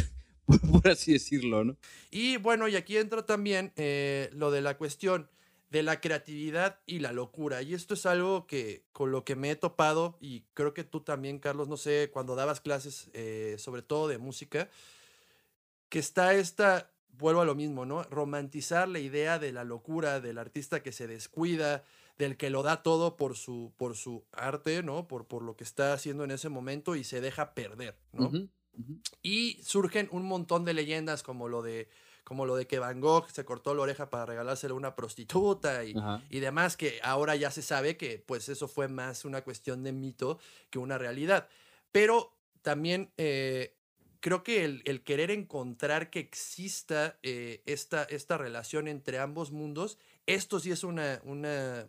[0.71, 1.77] por, así decirlo, ¿no?
[2.11, 5.29] Y bueno, y aquí entra también eh, lo de la cuestión
[5.69, 7.61] de la creatividad y la locura.
[7.61, 11.01] Y esto es algo que con lo que me he topado y creo que tú
[11.01, 14.69] también, Carlos, no sé, cuando dabas clases, eh, sobre todo de música,
[15.89, 18.03] que está esta, vuelvo a lo mismo, ¿no?
[18.03, 21.83] Romantizar la idea de la locura, del artista que se descuida,
[22.19, 25.07] del que lo da todo por su, por su arte, ¿no?
[25.07, 28.31] Por, por lo que está haciendo en ese momento y se deja perder, ¿no?
[29.23, 31.89] Y surgen un montón de leyendas como lo de
[32.23, 35.83] como lo de que Van Gogh se cortó la oreja para regalársela a una prostituta
[35.83, 35.95] y,
[36.29, 39.93] y, demás, que ahora ya se sabe que pues eso fue más una cuestión de
[39.93, 40.37] mito
[40.69, 41.47] que una realidad.
[41.91, 43.75] Pero también eh,
[44.19, 50.59] creo que el, querer encontrar que exista eh, esta, esta relación entre ambos mundos, esto
[50.59, 51.87] sí es una, una,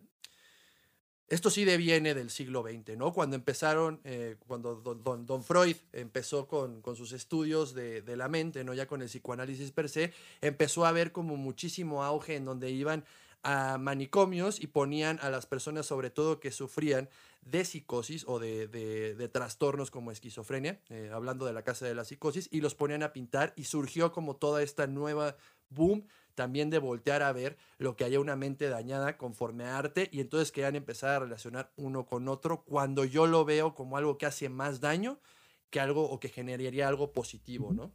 [1.30, 3.12] esto sí deviene del siglo XX, ¿no?
[3.12, 8.74] Cuando empezaron, eh, cuando don, don, Freud empezó con, sus estudios de, la mente, ¿no?
[8.74, 13.04] Ya con el psicoanálisis per se, empezó a haber como muchísimo auge en donde iban
[13.44, 17.08] a manicomios y ponían a las personas, sobre todo que sufrían
[17.42, 22.48] de psicosis o de trastornos como esquizofrenia, eh, hablando de la casa de la psicosis,
[22.50, 25.36] y los ponían a pintar y surgió como toda esta nueva
[25.70, 26.04] boom
[26.40, 30.20] también de voltear a ver lo que haya una mente dañada conforme a arte y
[30.20, 34.24] entonces querían empezar a relacionar uno con otro cuando yo lo veo como algo que
[34.24, 35.20] hace más daño
[35.68, 37.94] que algo o que generaría algo positivo, ¿no?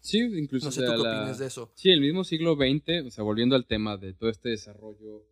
[0.00, 0.66] Sí, incluso.
[0.66, 1.72] No sé tú qué opinas de eso.
[1.76, 5.24] Sí, el mismo siglo XX, o sea, volviendo al tema de todo este desarrollo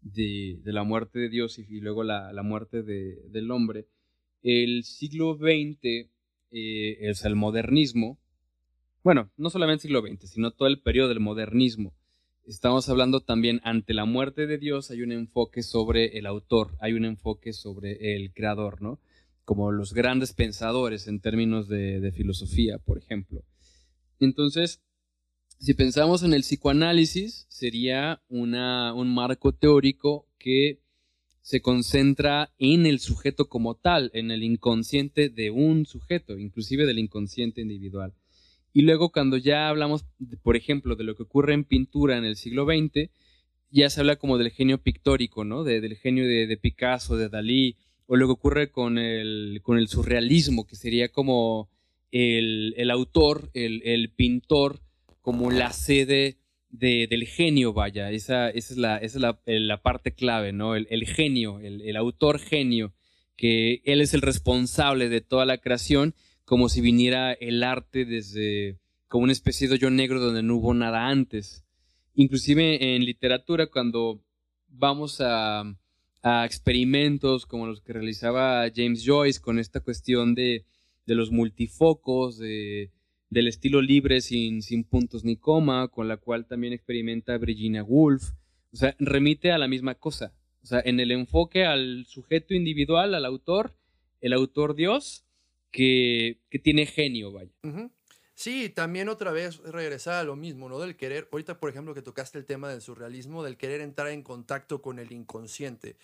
[0.00, 3.88] de, de la muerte de Dios y, luego la, la muerte de, del hombre,
[4.44, 6.08] el siglo XX, eh,
[7.00, 8.20] es el modernismo,
[9.08, 11.94] bueno, no solamente siglo XX, sino todo el periodo del modernismo.
[12.46, 16.92] Estamos hablando también ante la muerte de Dios hay un enfoque sobre el autor, hay
[16.92, 19.00] un enfoque sobre el creador, ¿no?
[19.46, 23.42] Como los grandes pensadores en términos de, filosofía, por ejemplo.
[24.20, 24.82] Entonces,
[25.58, 30.82] si pensamos en el psicoanálisis, sería un marco teórico que
[31.40, 36.98] se concentra en el sujeto como tal, en el inconsciente de un sujeto, inclusive del
[36.98, 38.12] inconsciente individual.
[38.78, 40.04] Y luego cuando ya hablamos,
[40.40, 43.10] por ejemplo, de lo que ocurre en pintura en el siglo XX,
[43.72, 45.64] ya se habla como del genio pictórico, ¿no?
[45.64, 47.74] del genio de, Picasso, de Dalí,
[48.06, 51.68] o lo que ocurre con el, con el surrealismo, que sería como
[52.12, 54.78] el, autor, el, pintor,
[55.22, 56.38] como la sede
[56.70, 58.12] del genio, vaya.
[58.12, 60.76] Esa, esa es, la, es la, parte clave, ¿no?
[60.76, 62.94] El, genio, el autor genio,
[63.34, 66.14] que él es el responsable de toda la creación
[66.48, 70.72] como si viniera el arte desde como una especie de hoyo negro donde no hubo
[70.72, 71.62] nada antes.
[72.14, 74.24] Inclusive en literatura, cuando
[74.66, 75.76] vamos a,
[76.22, 80.64] experimentos como los que realizaba James Joyce con esta cuestión de,
[81.06, 82.88] los multifocos, del
[83.30, 88.30] estilo libre sin, sin puntos ni coma, con la cual también experimenta Virginia Woolf,
[88.72, 90.32] o sea, remite a la misma cosa.
[90.62, 93.74] O sea, en el enfoque al sujeto individual, al autor,
[94.22, 95.27] el autor Dios,
[95.70, 97.50] que, tiene genio, vaya.
[98.34, 100.78] Sí, también otra vez regresar a lo mismo, ¿no?
[100.78, 104.22] Del querer, ahorita por ejemplo que tocaste el tema del surrealismo, del querer entrar en
[104.22, 105.96] contacto con el inconsciente.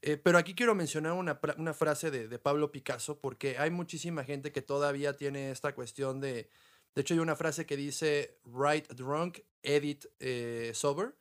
[0.00, 4.24] Eh, pero aquí quiero mencionar una, una frase de, de, Pablo Picasso, porque hay muchísima
[4.24, 6.48] gente que todavía tiene esta cuestión de...
[6.94, 11.16] De hecho, hay una frase que dice, write drunk, edit eh, sober.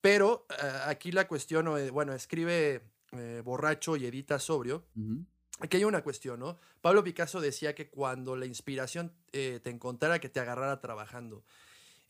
[0.00, 2.82] Pero ah, aquí la cuestión, bueno, escribe
[3.12, 4.84] eh, borracho y edita sobrio.
[5.60, 6.58] Aquí hay una cuestión, ¿no?
[6.80, 11.44] Pablo Picasso decía que cuando la inspiración eh, te encontrara, que te agarrara trabajando.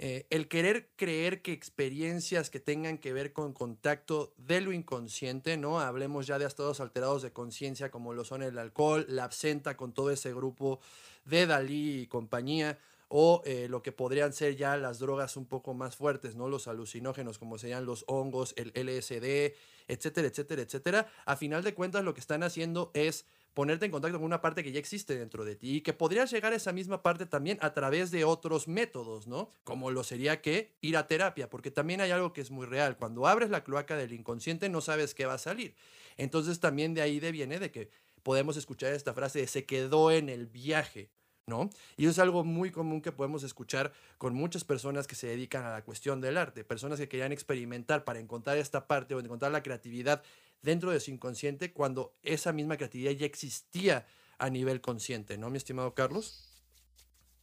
[0.05, 5.57] Eh, el querer creer que experiencias que tengan que ver con contacto de lo inconsciente,
[5.57, 5.81] ¿no?
[5.81, 9.92] Hablemos ya de estados alterados de conciencia como lo son el alcohol, la absenta con
[9.92, 10.81] todo ese grupo
[11.24, 12.78] de Dalí y compañía,
[13.09, 16.48] o eh, lo que podrían ser ya las drogas un poco más fuertes, ¿no?
[16.48, 19.55] Los alucinógenos como serían los hongos, el LSD,
[19.88, 21.06] etcétera, etcétera, etcétera.
[21.24, 24.64] A final de cuentas lo que están haciendo es ponerte en contacto con una parte
[24.64, 27.58] que ya existe dentro de ti y que podrías llegar a esa misma parte también
[27.60, 29.50] a través de otros métodos, ¿no?
[29.64, 32.96] Como lo sería que ir a terapia, porque también hay algo que es muy real.
[32.96, 35.74] Cuando abres la cloaca del inconsciente no sabes qué va a salir.
[36.16, 37.90] Entonces también de ahí viene de que
[38.22, 41.10] podemos escuchar esta frase de se quedó en el viaje.
[41.46, 41.70] ¿No?
[41.96, 45.64] Y eso es algo muy común que podemos escuchar con muchas personas que se dedican
[45.64, 49.50] a la cuestión del arte, personas que querían experimentar para encontrar esta parte o encontrar
[49.50, 50.22] la creatividad
[50.62, 54.06] dentro de su inconsciente cuando esa misma creatividad ya existía
[54.38, 56.48] a nivel consciente, ¿no, mi estimado Carlos?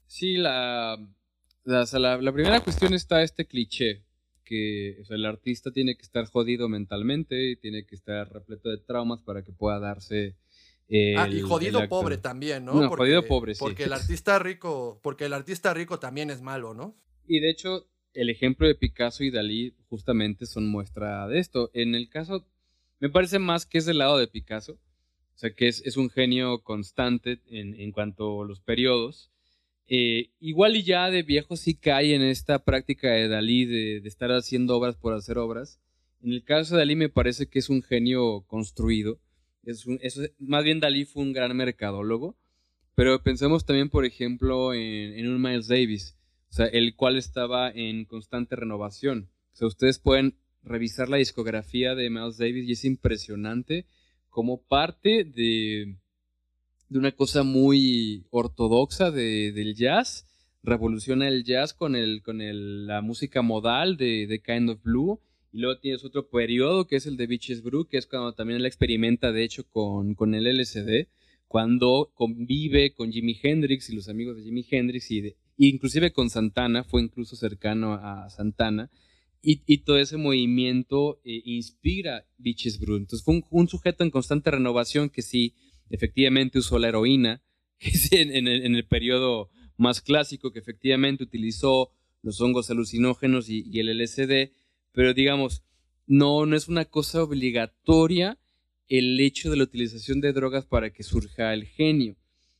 [0.08, 0.98] Sí, la,
[1.66, 4.04] la, primera cuestión está este cliché
[4.44, 9.22] que el artista tiene que estar jodido mentalmente, y tiene que estar repleto de traumas
[9.22, 10.36] para que pueda darse
[11.18, 12.74] ah, y jodido pobre también, ¿no?
[12.74, 13.60] no jodido pobre, sí.
[13.60, 16.96] Porque el artista rico, porque el artista rico también es malo, ¿no?
[17.28, 21.70] Y de hecho, el ejemplo de Picasso y Dalí justamente son muestra de esto.
[21.74, 22.46] En el caso,
[23.00, 26.64] me parece más que es del lado de Picasso, o sea, que es, un genio
[26.64, 29.32] constante en, en, cuanto a los periodos.
[29.88, 34.10] Eh, igual y ya de viejo sí cae en esta práctica de Dalí de, de
[34.10, 35.80] estar haciendo obras por hacer obras.
[36.22, 39.20] En el caso de Dalí me parece que es un genio construido
[39.70, 42.38] es más bien Dalí fue un gran mercadólogo,
[42.96, 46.18] pero pensemos también, por ejemplo, en, un Miles Davis,
[46.58, 49.30] el cual estaba en constante renovación.
[49.54, 53.86] O sea, ustedes pueden revisar la discografía de Miles Davis y es impresionante
[54.30, 55.96] como parte de,
[56.90, 60.26] una cosa muy ortodoxa del jazz,
[60.62, 66.04] revoluciona el jazz con la música modal de, de Kind of Blue y luego tienes
[66.04, 69.44] otro periodo que es el de Beaches Brew, que es cuando también él experimenta, de
[69.44, 71.08] hecho, con, con el LSD,
[71.48, 76.84] cuando convive con Jimi Hendrix y los amigos de Jimi Hendrix, y inclusive con Santana,
[76.84, 78.92] fue incluso cercano a Santana,
[79.42, 82.98] y, y todo ese movimiento eh, inspira Beaches Brew.
[82.98, 85.56] Entonces fue un, sujeto en constante renovación que sí,
[85.90, 87.42] efectivamente usó la heroína,
[88.12, 91.92] en, el, periodo más clásico, que efectivamente utilizó
[92.22, 94.52] los hongos alucinógenos y el LSD,
[95.00, 95.64] pero digamos,
[96.08, 98.38] no, no es una cosa obligatoria
[98.90, 102.18] el hecho de la utilización de drogas para que surja el genio.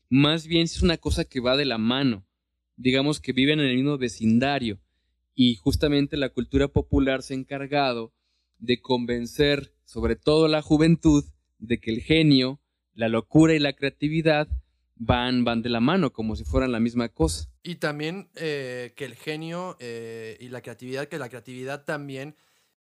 [0.08, 2.26] Más bien es una cosa que va de la mano.
[2.78, 4.80] Digamos que viven en el mismo vecindario.
[5.36, 8.14] Y justamente la cultura popular se ha encargado
[8.58, 11.26] de convencer, sobre todo la juventud,
[11.58, 12.62] de que el genio,
[12.94, 14.48] la locura y la creatividad
[15.00, 17.50] van, van de la mano, como si fueran la misma cosa.
[17.64, 22.36] Y también eh, que el genio eh, y la creatividad, que la creatividad también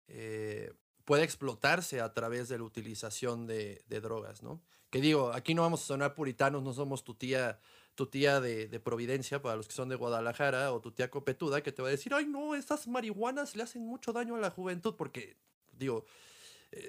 [0.09, 0.73] eh,
[1.05, 4.61] puede explotarse a través de la utilización de, drogas, ¿no?
[4.91, 7.61] Que digo, aquí no vamos a sonar puritanos, no somos tu tía,
[7.95, 11.63] tu tía de, de, Providencia, para los que son de Guadalajara, o tu tía copetuda,
[11.63, 14.51] que te va a decir, ay no, estas marihuanas le hacen mucho daño a la
[14.51, 15.37] juventud, porque,
[15.73, 16.05] digo,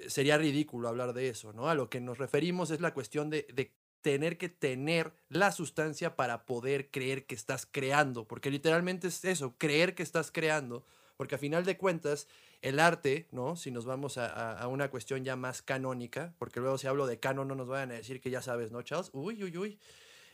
[0.08, 1.68] sería ridículo hablar de eso, ¿no?
[1.68, 3.72] A lo que nos referimos es la cuestión de, de
[4.02, 9.54] tener que tener la sustancia para poder creer que estás creando, porque literalmente es eso,
[9.58, 10.84] creer que estás creando,
[11.16, 12.28] porque a final de cuentas
[12.62, 13.56] el arte, ¿no?
[13.56, 17.48] Si nos vamos a, una cuestión ya más canónica, porque luego si hablo de canon
[17.48, 19.10] no nos vayan a decir que ya sabes, ¿no, Charles?
[19.12, 19.78] Uy, uy, uy.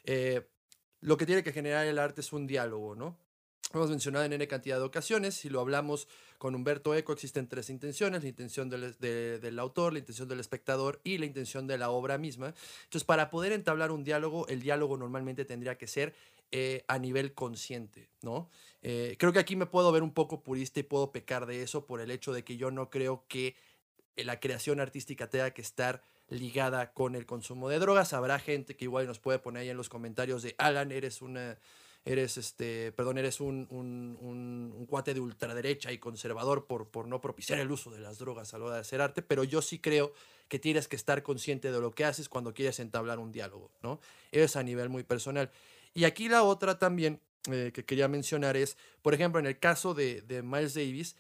[0.05, 0.49] Eh,
[1.01, 3.17] lo que tiene que generar el arte es un diálogo, ¿no?
[3.75, 6.09] Hemos mencionado en N cantidad de ocasiones, si lo hablamos
[6.39, 11.01] con Humberto Eco, existen tres intenciones, la intención del, del, autor, la intención del espectador
[11.05, 12.55] y la intención de la obra misma.
[12.85, 16.15] Entonces, para poder entablar un diálogo, el diálogo normalmente tendría que ser
[16.53, 18.49] eh, a nivel consciente, ¿no?
[18.83, 21.87] Eh, creo que aquí me puedo ver un poco purista y puedo pecar de eso
[21.87, 23.57] por el hecho de que yo no creo que
[24.17, 28.13] la creación artística tenga que estar ligada con el consumo de drogas.
[28.13, 31.59] Habrá gente que igual nos puede poner ahí en los comentarios de Alan, eres una
[32.07, 37.21] eres este, perdón, eres un, un, un, cuate de ultraderecha y conservador por, por no
[37.21, 39.81] propiciar el uso de las drogas a la hora de hacer arte, pero yo sí
[39.81, 40.15] creo
[40.49, 43.99] que tienes que estar consciente de lo que haces cuando quieres entablar un diálogo, ¿no?
[44.31, 45.51] Es a nivel muy personal.
[45.95, 49.93] Y aquí la otra también eh, que quería mencionar es, por ejemplo, en el caso
[49.93, 51.17] de, de Miles Davis,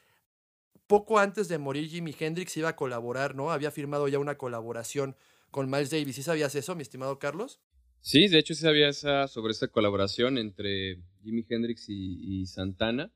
[0.87, 3.51] poco antes de morir Jimi Hendrix iba a colaborar, ¿no?
[3.51, 5.16] Había firmado ya una colaboración
[5.51, 6.14] con Miles Davis.
[6.14, 7.59] ¿Sí sabías eso, mi estimado Carlos?
[8.07, 13.11] Sí, de hecho sí sabía esa, sobre esa colaboración entre Jimi Hendrix y, Santana.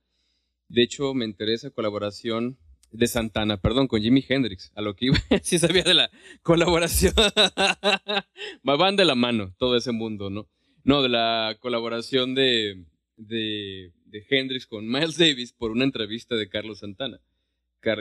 [0.68, 2.59] De hecho, me interesa esa colaboración
[2.91, 4.72] de Santana, perdón, con Jimi Hendrix.
[4.74, 6.11] A lo que iba, sí sabía de la
[6.43, 7.14] colaboración.
[8.64, 10.49] Van de la mano todo ese mundo, ¿no?
[10.82, 12.84] No, de la colaboración de,
[13.16, 17.20] de, de Hendrix con Miles Davis por una entrevista de Carlos Santana.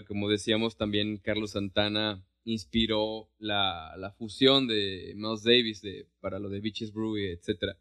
[0.07, 6.49] Como decíamos, también Carlos Santana inspiró la, la fusión de Miles Davis de, para lo
[6.49, 7.75] de Beaches Brewery, etc.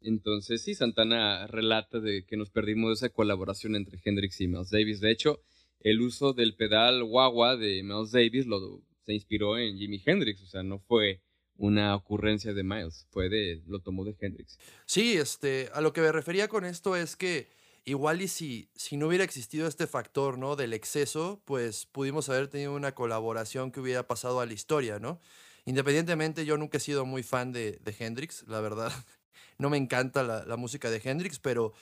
[0.00, 5.00] Entonces, sí, Santana relata de que nos perdimos esa colaboración entre Hendrix y Miles Davis.
[5.00, 5.40] De hecho,
[5.80, 10.46] el uso del pedal guagua de Miles Davis lo, se inspiró en Jimi Hendrix, o
[10.46, 11.20] sea, no fue
[11.56, 14.58] una ocurrencia de Miles, fue de, lo tomó de Hendrix.
[14.86, 17.48] Sí, este, a lo que me refería con esto es que
[17.84, 20.56] igual y si, si no hubiera existido este factor, ¿no?
[20.56, 25.20] Del exceso, pues pudimos haber tenido una colaboración que hubiera pasado a la historia, ¿no?
[25.66, 28.92] Independientemente, yo nunca he sido muy fan de, de Hendrix, la verdad.
[29.56, 31.74] No me encanta la, la, música de Hendrix, pero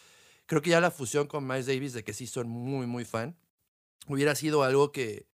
[0.44, 3.34] creo que ya la fusión con Miles Davis, de que sí son muy, muy fan,
[4.09, 5.26] hubiera sido algo que,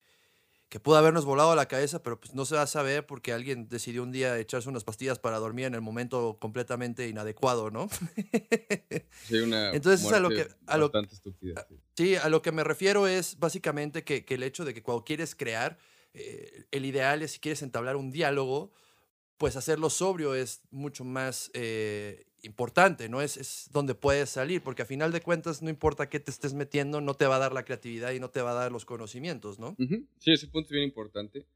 [0.68, 3.32] que pudo habernos volado a la cabeza, pero pues no se va a saber porque
[3.32, 7.88] alguien decidió un día echarse unas pastillas para dormir en el momento completamente inadecuado, ¿no?
[9.28, 11.66] Sí, una Entonces, a lo muerte que- a lo- estúpida.
[11.68, 11.76] sí.
[11.96, 15.04] Sí, a lo que me refiero es básicamente que, que el hecho de que cuando
[15.04, 15.78] quieres crear,
[16.14, 18.72] eh, el ideal es si quieres entablar un diálogo,
[19.36, 23.20] pues hacerlo sobrio es mucho más eh, importante, ¿no?
[23.20, 26.54] Es, es donde puedes salir, porque a final de cuentas no importa qué te estés
[26.54, 28.84] metiendo, no te va a dar la creatividad y no te va a dar los
[28.84, 29.74] conocimientos, ¿no?
[30.20, 31.46] Sí, ese punto es bien importante.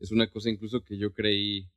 [0.00, 1.68] Es una cosa incluso que yo creí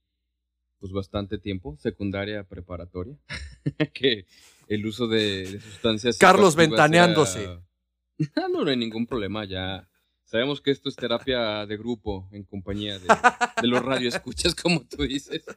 [0.80, 3.18] pues bastante tiempo, secundaria, preparatoria,
[3.94, 4.26] que
[4.68, 6.18] el uso de, de sustancias...
[6.18, 7.44] Carlos ventaneándose.
[7.44, 7.64] era-
[8.36, 9.88] Ah, no, no hay ningún problema, ya
[10.28, 13.08] sabemos que esto es terapia de grupo en compañía de,
[13.62, 15.44] de los radioescuchas, como tú dices.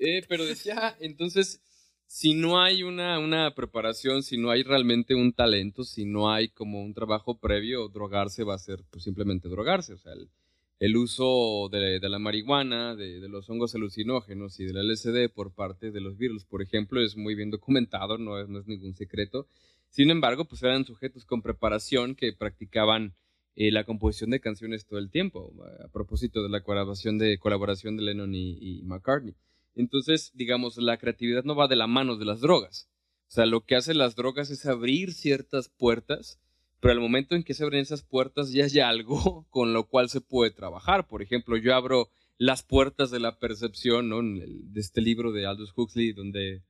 [0.00, 1.60] Eh, pero decía, entonces,
[2.06, 6.50] si no hay una, una preparación, si no hay realmente un talento, si no hay
[6.50, 9.94] como un trabajo previo, drogarse va a ser pues, simplemente drogarse.
[9.94, 10.30] O sea, el,
[10.78, 15.50] el uso de, de la marihuana, de, de los hongos alucinógenos y del LSD por
[15.50, 18.94] parte de los virus, por ejemplo, es muy bien documentado, no es, no es ningún
[18.94, 19.48] secreto.
[19.88, 23.14] Sin embargo, pues eran sujetos con preparación que practicaban
[23.60, 25.52] eh, la composición de canciones todo el tiempo,
[25.84, 29.34] a propósito de la colaboración de, colaboración de Lennon y, y McCartney.
[29.74, 32.88] Entonces, digamos, la creatividad no va de la mano de las drogas.
[33.28, 36.40] O sea, lo que hacen las drogas es abrir ciertas puertas,
[36.80, 40.08] pero al momento en que se abren esas puertas ya hay algo con lo cual
[40.08, 41.08] se puede trabajar.
[41.08, 44.22] Por ejemplo, yo abro las puertas de la percepción, ¿no?
[44.22, 46.62] De este libro de Aldous Huxley, donde,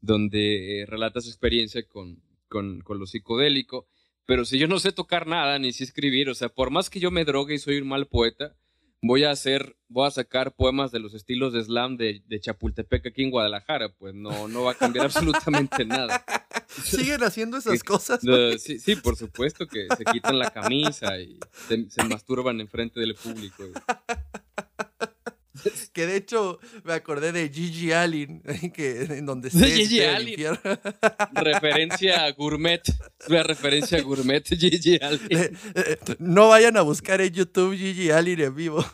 [0.00, 2.20] donde eh, relata su experiencia con,
[2.52, 3.86] con, con lo psicodélico.
[4.26, 7.00] Pero si yo no sé tocar nada, ni sé escribir, o sea, por más que
[7.00, 8.54] yo me drogue y soy un mal poeta,
[9.00, 13.06] voy a hacer, voy a sacar poemas de los estilos de slam de, de Chapultepec
[13.06, 16.24] aquí en Guadalajara, pues no, no va a cambiar absolutamente nada.
[16.68, 18.22] ¿Siguen haciendo esas cosas?
[18.22, 23.00] No, sí, sí, por supuesto que se quitan la camisa y se, se masturban enfrente
[23.00, 23.64] del público.
[25.92, 28.42] Que de hecho me acordé de Gigi Allen,
[28.74, 30.58] que en donde De estés, Gigi Allen.
[31.34, 35.20] Referencia a gourmet, es una referencia a gourmet, Gigi Allen.
[35.30, 38.84] Eh, eh, no vayan a buscar en YouTube Gigi Allen en vivo.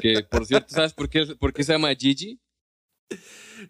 [0.00, 2.40] Que por cierto, ¿sabes por qué, por qué se llama Gigi?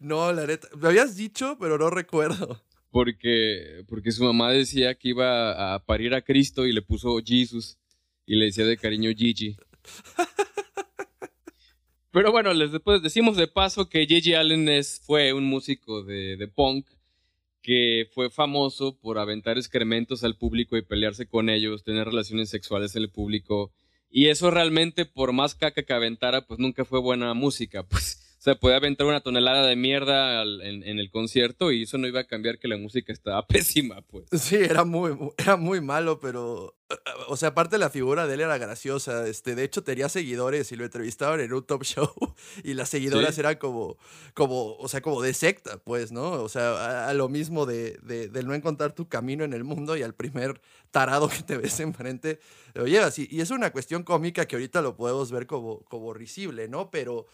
[0.00, 0.68] No, la neta.
[0.76, 2.62] Me habías dicho, pero no recuerdo.
[2.90, 7.76] Porque, porque su mamá decía que iba a parir a Cristo y le puso Jesus
[8.26, 9.56] y le decía de cariño Gigi.
[12.14, 16.36] Pero bueno, les después decimos de paso que Gigi Allen es, fue un músico de,
[16.38, 16.86] de punk
[17.60, 22.94] que fue famoso por aventar excrementos al público y pelearse con ellos, tener relaciones sexuales
[22.94, 23.72] en el público.
[24.10, 27.84] Y eso realmente, por más caca que aventara, pues nunca fue buena música.
[27.88, 31.96] Pues, o sea, podía aventar una tonelada de mierda en, en el concierto y eso
[31.96, 34.26] no iba a cambiar que la música estaba pésima, pues.
[34.32, 36.76] Sí, era muy, mu- era muy malo, pero.
[37.28, 39.26] O sea, aparte la figura de él era graciosa.
[39.26, 42.12] Este, de hecho, tenía seguidores y lo entrevistaban en un top show.
[42.62, 43.40] Y las seguidoras Sí.
[43.40, 43.96] eran como,
[44.34, 46.32] como, o sea, como de secta, pues, ¿no?
[46.42, 49.96] O sea, a, a lo mismo de, de, no encontrar tu camino en el mundo
[49.96, 50.60] y al primer
[50.90, 52.38] tarado que te ves enfrente
[52.74, 53.18] lo llevas.
[53.18, 56.90] Y, y es una cuestión cómica que ahorita lo podemos ver como, como risible, ¿no?
[56.90, 57.26] Pero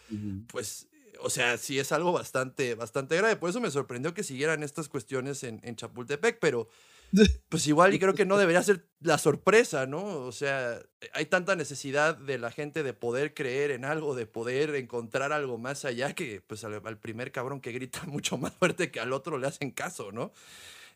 [0.47, 0.87] pues,
[1.19, 3.35] o sea, sí es algo bastante, bastante grave.
[3.35, 6.69] Por eso me sorprendió que siguieran estas cuestiones en, en Chapultepec, pero
[7.49, 10.03] pues igual y creo que no debería ser la sorpresa, ¿no?
[10.03, 10.79] O sea,
[11.13, 15.57] hay tanta necesidad de la gente de poder creer en algo, de poder encontrar algo
[15.57, 19.37] más allá, que pues al, primer cabrón que grita mucho más fuerte que al otro
[19.37, 20.31] le hacen caso, ¿no?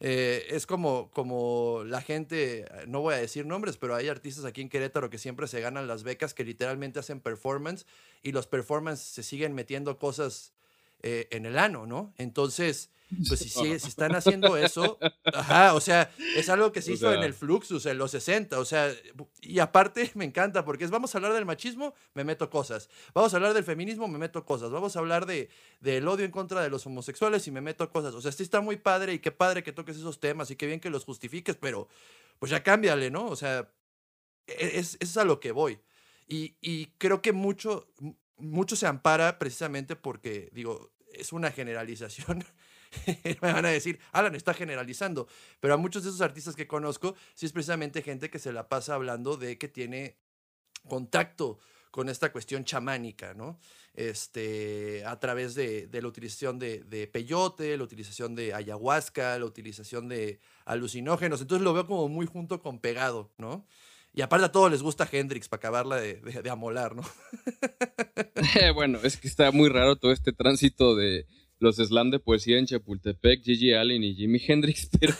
[0.01, 4.61] Eh, es como, como la gente, no voy a decir nombres, pero hay artistas aquí
[4.61, 7.85] en Querétaro que siempre se ganan las becas, que literalmente hacen performance
[8.21, 10.53] y los performance se siguen metiendo cosas
[11.01, 12.13] eh, en el ano, ¿no?
[12.17, 12.89] Entonces,
[13.27, 16.93] pues si, sigue- si están haciendo eso, ajá, o sea, es algo que se O
[16.95, 18.91] hizo en sea- el Fluxus en los 60, o sea,
[19.41, 23.33] y aparte me encanta porque es, vamos a hablar del machismo, me meto cosas, vamos
[23.33, 25.49] a hablar del feminismo, me meto cosas, vamos a hablar de,
[25.81, 28.61] del odio en contra de los homosexuales y me meto cosas, o sea, sí está
[28.61, 31.55] muy padre y qué padre que toques esos temas y qué bien que los justifiques,
[31.55, 31.87] pero
[32.39, 33.27] pues ya cámbiale, ¿no?
[33.27, 33.71] O sea,
[34.47, 35.79] e- es, es a lo que voy.
[36.27, 37.87] Y, y creo que mucho,
[38.37, 42.43] mucho se ampara precisamente porque, digo, es una generalización.
[43.41, 45.27] Me van a decir, Alan está generalizando.
[45.59, 48.69] Pero a muchos de esos artistas que conozco, sí es precisamente gente que se la
[48.69, 50.17] pasa hablando de que tiene
[50.87, 51.59] contacto
[51.91, 53.57] con esta cuestión chamánica, ¿no?
[53.93, 59.45] Este, a través de, de la utilización de, de peyote, la utilización de ayahuasca, la
[59.45, 61.39] utilización de alucinógenos.
[61.39, 63.65] Entonces lo veo como muy junto con pegado, ¿no?
[64.15, 67.03] Y aparte a todos les gusta Hendrix para acabarla de, de, amolar, ¿no?
[68.75, 71.25] bueno, es que está muy raro todo este tránsito de
[71.59, 75.15] los slam de poesía en Chapultepec, Gigi Allen y Jimi Hendrix, pero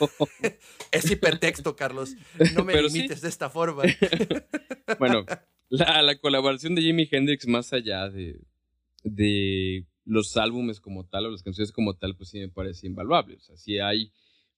[0.92, 2.16] Es hipertexto, Carlos.
[2.56, 2.98] No me Pero sí.
[2.98, 3.84] limites de esta forma.
[5.00, 5.26] bueno,
[5.70, 8.40] La, la colaboración de Jimi Hendrix, más allá de,
[9.04, 13.36] de los álbumes como tal o las canciones como tal, pues sí me parece invaluable.
[13.36, 14.12] O sea, sí hay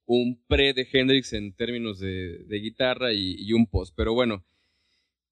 [0.06, 3.94] un pre de Hendrix en términos de, de guitarra y, y, un post.
[3.96, 4.46] Pero bueno,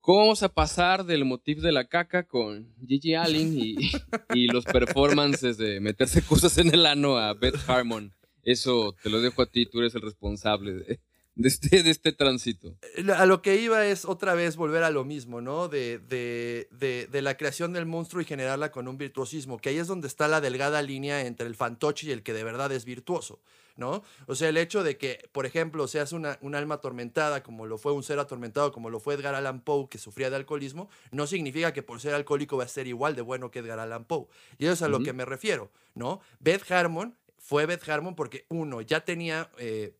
[0.05, 5.57] ¿cómo vamos a pasar del motif de la caca con Gigi Allen y, los performances
[5.57, 8.13] de meterse cosas en el ano a Beth Harmon?
[8.43, 10.99] Eso te lo dejo a ti, tú eres el responsable de,
[11.37, 12.77] este, de este tránsito.
[13.17, 15.69] A lo que iba es otra vez volver a lo mismo, ¿no?
[15.69, 20.07] De, de, la creación del monstruo y generarla con un virtuosismo, que ahí es donde
[20.07, 23.41] está la delgada línea entre el fantoche y el que de verdad es virtuoso,
[23.75, 24.03] ¿no?
[24.27, 27.77] O sea, el hecho de que, por ejemplo, seas una, un alma atormentada, como lo
[27.77, 31.27] fue un ser atormentado, como lo fue Edgar Allan Poe, que sufría de alcoholismo, no
[31.27, 34.27] significa que por ser alcohólico va a ser igual de bueno que Edgar Allan Poe.
[34.57, 34.91] Y eso es a uh -huh.
[34.91, 36.21] lo que me refiero, ¿no?
[36.39, 39.95] Beth Harmon fue Beth Harmon porque uno ya tenía eh,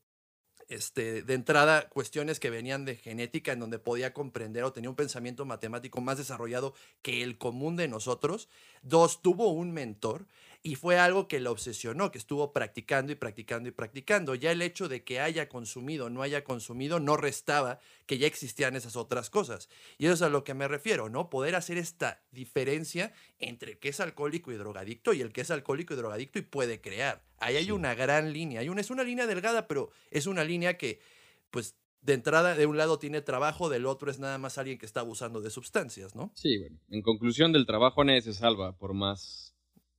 [0.68, 4.96] este, de entrada cuestiones que venían de genética en donde podía comprender o tenía un
[4.96, 8.50] pensamiento matemático más desarrollado que el común de nosotros.
[8.82, 10.26] Dos, tuvo un mentor
[10.66, 14.34] y fue algo que la obsesionó, que estuvo practicando y practicando y practicando.
[14.34, 18.26] Ya el hecho de que haya consumido o no haya consumido no restaba que ya
[18.26, 19.70] existían esas otras cosas.
[20.00, 21.30] Y eso es a lo que me refiero, ¿no?
[21.30, 25.52] Poder hacer esta diferencia entre el que es alcohólico y drogadicto y el que es
[25.52, 27.24] alcohólico y drogadicto y puede crear.
[27.38, 27.72] Ahí hay sí.
[27.72, 28.62] una gran línea.
[28.62, 31.00] Hay una, es una línea delgada, pero es una línea que,
[31.52, 34.88] pues, de entrada, de un lado tiene trabajo, del otro es nada más alguien que
[34.88, 36.32] está abusando de sustancias, ¿no?
[36.34, 36.80] Sí, bueno.
[36.90, 39.55] En conclusión, del trabajo nadie se salva, por más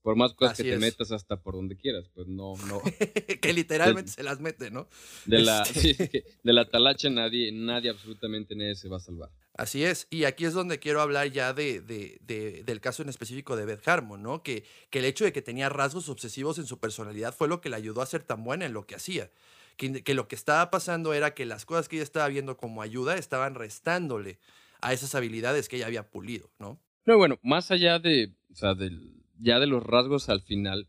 [0.06, 0.80] por más cosas Así que te es.
[0.80, 2.80] metas hasta por donde quieras, pues no, no.
[3.42, 4.86] que literalmente de, se las mete, ¿no?
[5.24, 5.96] De la, sí,
[6.44, 9.30] de la talacha nadie, nadie, absolutamente nadie se va a salvar.
[9.54, 13.08] Así es, y aquí es donde quiero hablar ya de, de, de, del caso en
[13.08, 14.44] específico de Beth Harmon, ¿no?
[14.44, 17.68] Que, que el hecho de que tenía rasgos obsesivos en su personalidad fue lo que
[17.68, 19.32] le ayudó a ser tan buena en lo que hacía.
[19.76, 22.80] Que, que lo que estaba pasando era que las cosas que ella estaba viendo como
[22.80, 24.38] ayuda estaban restándole
[24.80, 26.80] a esas habilidades que ella había pulido, ¿no?
[27.06, 30.88] No, bueno, más allá de, o sea, del, ya de los rasgos al final,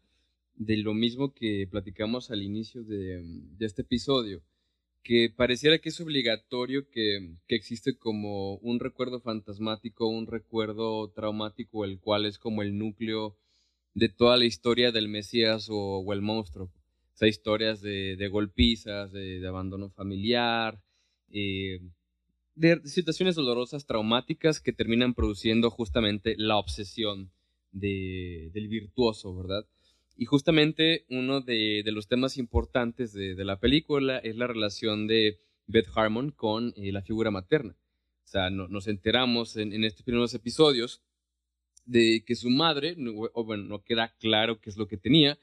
[0.56, 4.42] de lo mismo que platicamos al inicio de, de este episodio,
[5.04, 11.86] que pareciera que es obligatorio que, que, existe como un recuerdo fantasmático, un recuerdo traumático,
[11.86, 13.38] el cual es como el núcleo
[13.94, 16.66] de toda la historia del Mesías o, o el monstruo.
[16.66, 20.80] O sea, historias de, golpizas, de, de, abandono familiar,
[21.32, 21.80] eh,
[22.54, 27.32] de situaciones dolorosas, traumáticas que terminan produciendo justamente la obsesión
[27.72, 29.66] de, del virtuoso, ¿verdad?
[30.16, 35.08] Y justamente uno de, de los temas importantes de, de, la película es la relación
[35.08, 37.76] de Beth Harmon con eh, la figura materna.
[38.26, 41.02] O sea, no, nos enteramos en, en, estos primeros episodios
[41.86, 42.96] de que su madre,
[43.34, 45.38] bueno, no queda claro qué es lo que tenía,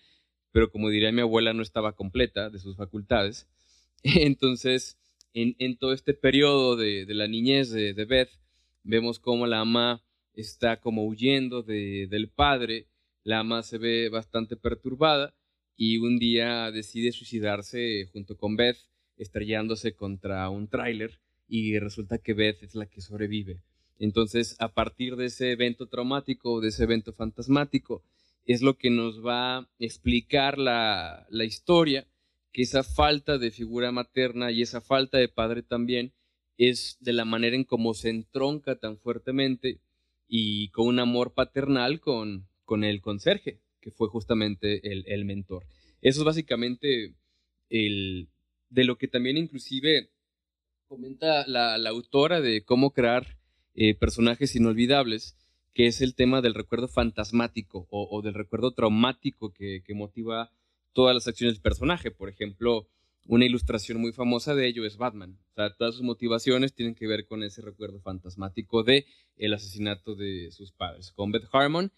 [0.53, 3.49] pero como diría mi abuela, no estaba completa de sus facultades.
[4.03, 4.99] Entonces,
[5.33, 8.31] en, en todo este periodo de, de la niñez de, de, Beth,
[8.85, 10.04] vemos cómo la ama
[10.35, 12.87] está como huyendo de, del padre,
[13.23, 15.35] la ama se ve bastante perturbada
[15.77, 18.79] y un día decide suicidarse junto con Beth,
[19.17, 21.19] estrellándose contra un tráiler
[21.49, 23.61] y resulta que Beth es la que sobrevive.
[23.99, 28.03] Entonces, a partir de ese evento traumático, de ese evento fantasmático,
[28.45, 32.07] es lo que nos va a explicar la, la historia,
[32.53, 36.13] que esa falta de figura materna y esa falta de padre también
[36.57, 39.81] es de la manera en cómo se entronca tan fuertemente
[40.27, 45.67] y con un amor paternal con, con el conserje, que fue justamente el, el mentor.
[46.01, 47.15] Eso es básicamente
[47.71, 48.29] el,
[48.71, 50.11] de lo que también inclusive
[50.87, 53.39] comenta la, autora de cómo crear
[53.75, 55.37] eh, personajes inolvidables,
[55.73, 60.51] que es el tema del recuerdo fantasmático o, o del recuerdo traumático que, que, motiva
[60.93, 62.11] todas las acciones del personaje.
[62.11, 62.87] Por ejemplo,
[63.27, 65.39] una ilustración muy famosa de ello es Batman.
[65.51, 69.07] O sea, todas sus motivaciones tienen que ver con ese recuerdo fantasmático de
[69.37, 71.13] el asesinato de sus padres.
[71.13, 71.93] Con Beth Harmon,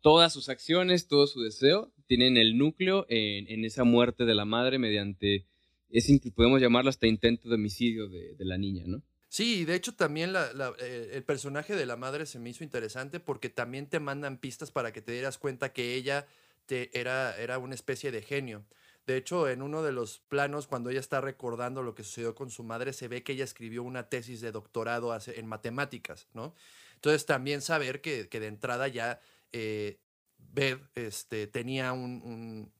[0.00, 4.44] todas sus acciones, todo su deseo tienen el núcleo en, en esa muerte de la
[4.44, 5.46] madre mediante
[5.90, 9.02] ese, podemos llamarlo hasta intento de homicidio de, de la niña, ¿no?
[9.28, 13.86] Sí, de hecho también el personaje de la madre se me hizo interesante porque también
[13.86, 16.26] te mandan pistas para que te dieras cuenta que ella
[16.66, 18.66] te, era, era una especie de genio.
[19.06, 22.50] De hecho, en uno de los planos, cuando ella está recordando lo que sucedió con
[22.50, 26.54] su madre, se ve que ella escribió una tesis de doctorado en matemáticas, ¿no?
[26.94, 29.20] Entonces, también saber que, de entrada ya
[29.52, 29.98] eh,
[30.38, 32.72] Beth este, tenía un,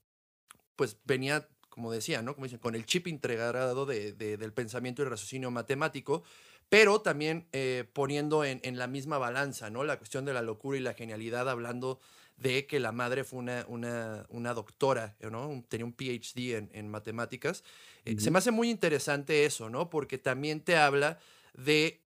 [0.77, 2.35] pues venía como decía, ¿no?
[2.35, 6.23] Como dicen, con el chip integrado de, del pensamiento y raciocinio matemático,
[6.69, 9.83] pero también eh, poniendo en, en, la misma balanza, ¿no?
[9.83, 11.99] La cuestión de la locura y la genialidad, hablando
[12.37, 15.65] de que la madre fue una, una, una doctora, ¿no?
[15.69, 17.63] Tenía un PhD en, en matemáticas.
[18.05, 18.21] Uh -huh.
[18.21, 19.89] Se me hace muy interesante eso, ¿no?
[19.91, 21.19] Porque también te habla
[21.55, 22.01] de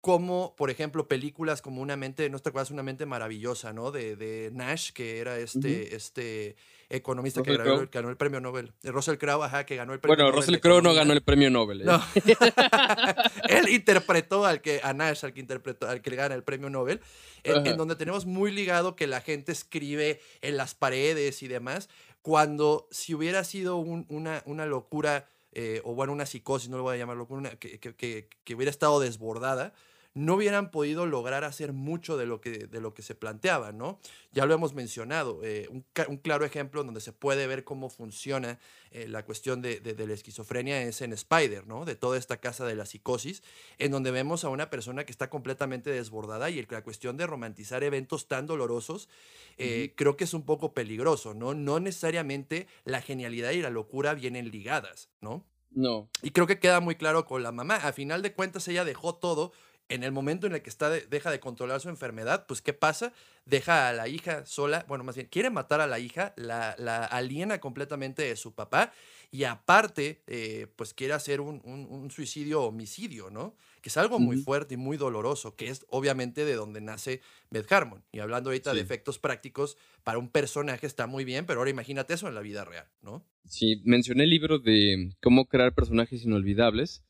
[0.00, 2.70] como, por ejemplo, películas como Una mente, ¿no te acuerdas?
[2.70, 3.90] Una mente maravillosa, ¿no?
[3.90, 6.56] De, de Nash, que era este, este
[6.90, 8.72] economista que ganó, ganó, el premio Nobel.
[8.82, 10.34] Eh, Russell Crowe, ajá, que ganó el premio bueno, Nobel.
[10.34, 11.82] Bueno, Russell Crowe no ganó el premio Nobel.
[11.82, 11.84] ¿eh?
[11.84, 12.02] No.
[13.48, 17.00] Él interpretó al que, a Nash, al que interpretó, al que gana el premio Nobel,
[17.44, 21.88] en, donde tenemos muy ligado que la gente escribe en las paredes y demás,
[22.22, 26.94] cuando si hubiera sido una, una locura eh, o bueno, una psicosis, no lo voy
[26.94, 29.72] a llamar locura, que, que, que, hubiera estado desbordada,
[30.18, 34.00] no hubieran podido lograr hacer mucho de lo que, de lo que se planteaba, ¿no?
[34.32, 35.84] Ya lo hemos mencionado, eh, un,
[36.18, 38.58] claro ejemplo donde se puede ver cómo funciona
[38.90, 41.84] eh, la cuestión de, de, la esquizofrenia es en Spider, ¿no?
[41.84, 43.44] De toda esta casa de la psicosis,
[43.78, 47.84] en donde vemos a una persona que está completamente desbordada y la cuestión de romantizar
[47.84, 49.08] eventos tan dolorosos
[49.56, 51.54] eh, creo que es un poco peligroso, ¿no?
[51.54, 55.44] No necesariamente la genialidad y la locura vienen ligadas, ¿no?
[55.70, 56.08] No.
[56.22, 57.76] Y creo que queda muy claro con la mamá.
[57.76, 59.52] A final de cuentas, ella dejó todo
[59.88, 63.12] en el momento en el que está deja de controlar su enfermedad, pues ¿qué pasa?
[63.44, 67.04] Deja a la hija sola, bueno, más bien, quiere matar a la hija, la, la
[67.04, 68.92] aliena completamente de su papá
[69.30, 73.54] y aparte, eh, pues quiere hacer un, un, suicidio homicidio, ¿no?
[73.82, 77.20] Que es algo muy fuerte y muy doloroso, que es obviamente de donde nace
[77.50, 78.02] Beth Harmon.
[78.10, 82.14] Y hablando ahorita de efectos prácticos, para un personaje está muy bien, pero ahora imagínate
[82.14, 83.22] eso en la vida real, ¿no?
[83.44, 87.04] Sí, mencioné el libro de cómo crear personajes inolvidables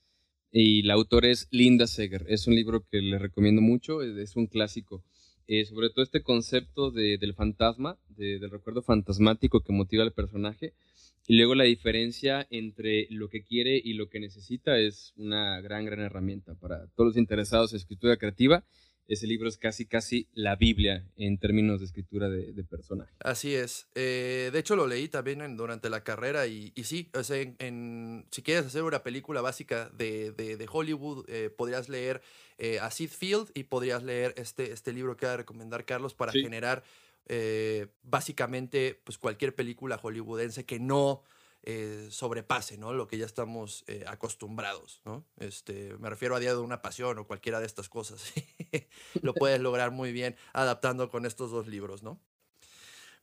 [0.51, 2.25] y la autora es Linda Seger.
[2.29, 5.05] Es un libro que le recomiendo mucho, es un clásico.
[5.47, 10.75] Eh, sobre todo este concepto de, del fantasma, del recuerdo fantasmático que motiva al personaje.
[11.27, 15.85] Y luego la diferencia entre lo que quiere y lo que necesita es una gran,
[15.85, 18.65] gran herramienta para todos los interesados en escritura creativa
[19.09, 23.11] ese libro es casi, casi la Biblia en términos de escritura de, de personaje.
[23.21, 23.89] Así es.
[23.95, 28.27] Eh, de hecho, lo leí también durante la carrera y, y sí, o sea, en,
[28.31, 32.21] si quieres hacer una película básica de, de, Hollywood, eh, podrías leer
[32.59, 36.15] eh, a Sid Field y podrías leer este, este libro que va a recomendar Carlos
[36.15, 36.85] para generar
[38.03, 41.25] básicamente pues, cualquier película hollywoodense que no
[41.65, 42.93] eh, sobrepase, ¿no?
[42.93, 45.25] Lo que ya estamos eh, acostumbrados, ¿no?
[45.39, 48.33] Este, me refiero a Día de una Pasión o cualquiera de estas cosas.
[49.23, 52.21] Lo puedes lograr muy bien adaptando con estos dos libros, ¿no?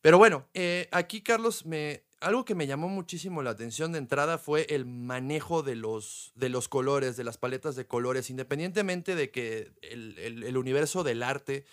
[0.01, 4.37] Pero bueno, eh, aquí, Carlos, me, algo que me llamó muchísimo la atención de entrada
[4.37, 9.31] fue el manejo de los, de los colores, de las paletas de colores, independientemente de
[9.31, 11.65] que el, universo del arte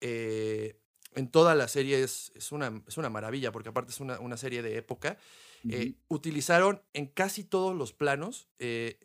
[0.00, 4.36] en toda la serie es, es, una, es una maravilla, porque aparte es una, una
[4.36, 5.16] serie de época.
[5.68, 8.98] Eh, utilizaron en casi todos los planos eh,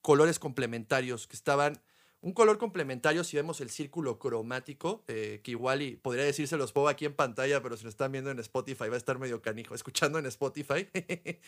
[0.00, 1.80] colores complementarios que estaban
[2.24, 6.70] un color complementario, si vemos el círculo cromático, eh, que igual y podría decirse los
[6.70, 9.42] pongo aquí en pantalla, pero si lo están viendo en Spotify va a estar medio
[9.42, 10.88] canijo, escuchando en Spotify.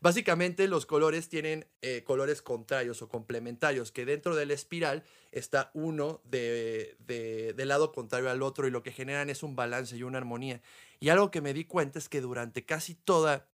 [0.00, 1.66] Básicamente los colores tienen
[2.04, 7.92] colores contrarios o complementarios, que dentro de la espiral está uno de, de, del lado
[7.92, 10.62] contrario al otro y lo que generan es un balance y una armonía.
[10.98, 13.51] Y algo que me di cuenta es que durante casi toda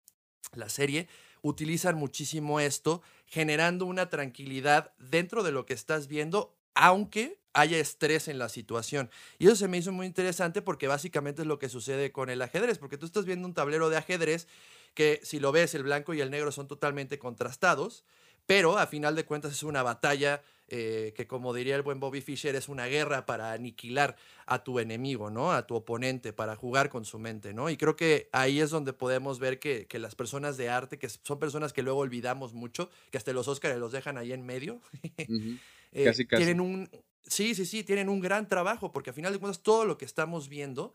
[0.55, 1.09] la serie,
[1.43, 8.29] utilizan muchísimo esto, generando una tranquilidad dentro de lo que estás viendo, aunque haya estrés
[8.29, 9.11] en la situación.
[9.39, 12.41] Y eso se me hizo muy interesante porque básicamente es lo que sucede con el
[12.43, 14.49] ajedrez, porque tú estás viendo un tablero de ajedrez
[14.95, 18.05] que si lo ves, el blanco y el negro son totalmente contrastados,
[18.47, 20.43] pero a final de cuentas es una batalla
[20.75, 24.17] eh, que como diría el buen Bobby Fischer, es una guerra para aniquilar
[24.47, 25.53] a tu enemigo, ¿no?
[25.53, 27.69] A tu oponente, para jugar con su mente, ¿no?
[27.69, 31.11] Y creo que ahí es donde podemos ver que, que las personas de arte, que
[31.11, 34.81] son personas que luego olvidamos mucho, que hasta los Óscares los dejan ahí en medio,
[35.19, 36.43] eh, casi, casi.
[36.43, 36.89] tienen un...
[37.27, 40.07] Sí, sí, sí, tienen un gran trabajo, porque a final de cuentas todo lo que
[40.07, 40.95] estamos viendo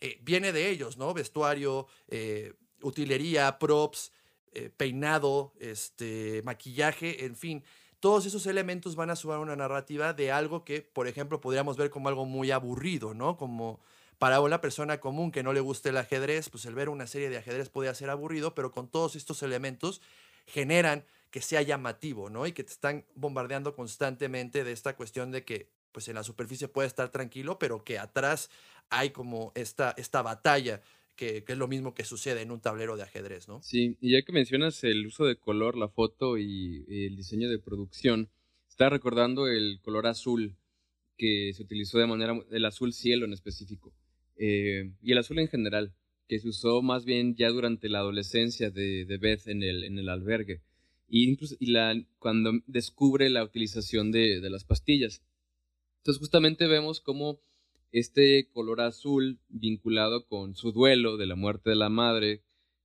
[0.00, 1.12] eh, viene de ellos, ¿no?
[1.12, 1.88] Vestuario,
[2.82, 4.12] utilería, props,
[4.76, 7.64] peinado, este, maquillaje, en fin
[8.00, 11.90] todos esos elementos van a sumar una narrativa de algo que, por ejemplo, podríamos ver
[11.90, 13.36] como algo muy aburrido, ¿no?
[13.36, 13.80] Como
[14.18, 17.30] para una persona común que no le guste el ajedrez, pues el ver una serie
[17.30, 20.00] de ajedrez puede ser aburrido, pero con todos estos elementos
[20.46, 22.46] generan que sea llamativo, ¿no?
[22.46, 26.68] Y que te están bombardeando constantemente de esta cuestión de que, pues en la superficie
[26.68, 28.50] puede estar tranquilo, pero que atrás
[28.90, 30.80] hay como esta, esta batalla
[31.18, 33.60] que, es lo mismo que sucede en un tablero de ajedrez, ¿no?
[33.62, 37.58] Sí, y ya que mencionas el uso de color, la foto y el diseño de
[37.58, 38.30] producción,
[38.68, 40.56] está recordando el color azul
[41.18, 43.92] que se utilizó de manera, el azul cielo en específico,
[44.36, 45.92] eh, y el azul en general,
[46.28, 50.62] que se usó más bien ya durante la adolescencia de, Beth en el, albergue,
[51.08, 51.74] y, incluso, y
[52.20, 55.22] cuando descubre la utilización de, de las pastillas.
[55.96, 57.40] Entonces justamente vemos cómo
[57.92, 62.42] este color azul vinculado con su duelo de la muerte de la madre,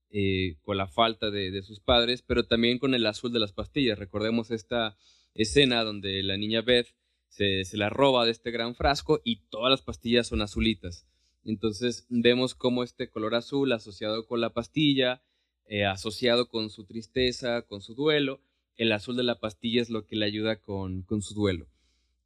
[0.10, 3.98] eh, con la falta de, sus padres, pero también con el azul de las pastillas.
[3.98, 4.98] Recordemos esta
[5.34, 6.96] escena donde la niña Beth
[7.30, 11.08] se, la roba de este gran frasco y todas las pastillas son azulitas.
[11.44, 15.24] Entonces vemos cómo este color azul asociado con la pastilla,
[15.66, 18.40] eh, asociado con su tristeza, con su duelo,
[18.76, 21.68] el azul de la pastilla es lo que le ayuda con, con su duelo.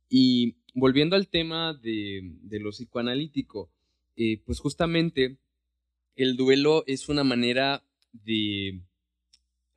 [0.10, 3.72] Y volviendo al tema de, lo psicoanalítico,
[4.16, 5.38] eh, pues justamente
[6.16, 8.82] el duelo es una manera de...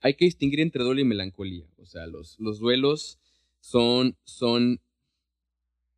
[0.03, 1.67] Hay que distinguir entre duelo y melancolía.
[1.77, 3.21] O sea, los, los duelos
[3.61, 4.81] son, son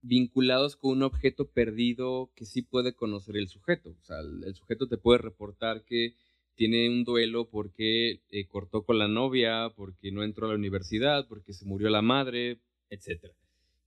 [0.02, 3.90] vinculados con un objeto perdido que sí puede conocer el sujeto.
[3.90, 6.16] O sea, el, sujeto te puede reportar que
[6.54, 11.26] tiene un duelo porque eh, cortó con la novia, porque no entró a la universidad,
[11.28, 12.60] porque se murió la madre,
[12.90, 13.32] etc.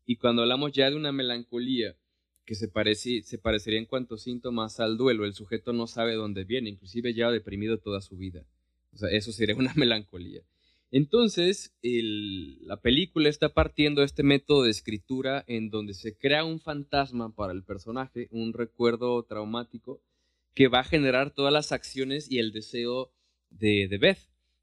[0.05, 1.95] Y cuando hablamos ya de una melancolía
[2.45, 6.43] que se, parece, se parecería en cuanto síntomas al duelo, el sujeto no sabe dónde
[6.43, 8.45] viene, inclusive lleva deprimido toda su vida.
[8.93, 10.41] O sea, eso sería una melancolía.
[10.91, 16.61] Entonces, la película está partiendo de este método de escritura en donde se crea un
[16.61, 20.01] fantasma para el personaje, un recuerdo traumático,
[20.53, 23.11] que va a generar todas las acciones y el deseo
[23.49, 24.19] de, Beth.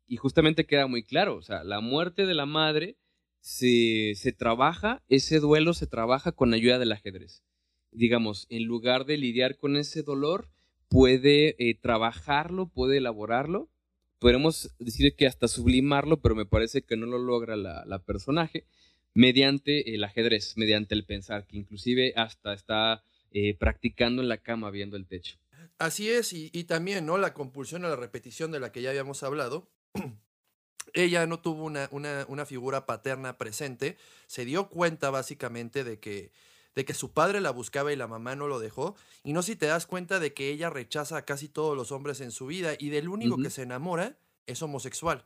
[0.06, 2.96] Y justamente queda muy claro, o sea, la muerte de la madre
[3.42, 7.42] se, trabaja, ese duelo se trabaja con ayuda del ajedrez.
[7.90, 10.48] Digamos, en lugar de lidiar con ese dolor,
[10.88, 13.68] puede eh, trabajarlo, puede elaborarlo
[14.22, 18.64] podemos decir que hasta sublimarlo, pero me parece que no lo logra la, personaje
[19.14, 24.70] mediante el ajedrez, mediante el pensar, que inclusive hasta está eh, practicando en la cama
[24.70, 25.38] viendo el techo.
[25.76, 27.18] Así es, y, también, ¿no?
[27.18, 29.68] La compulsión a la repetición de la que ya habíamos hablado.
[30.94, 33.96] Ella no tuvo una, una, figura paterna presente,
[34.26, 36.32] se dio cuenta básicamente de que,
[36.74, 38.94] de que su padre la buscaba y la mamá no lo dejó.
[39.24, 42.20] Y no si te das cuenta de que ella rechaza a casi todos los hombres
[42.20, 44.16] en su vida y del único que se enamora
[44.46, 45.24] es homosexual,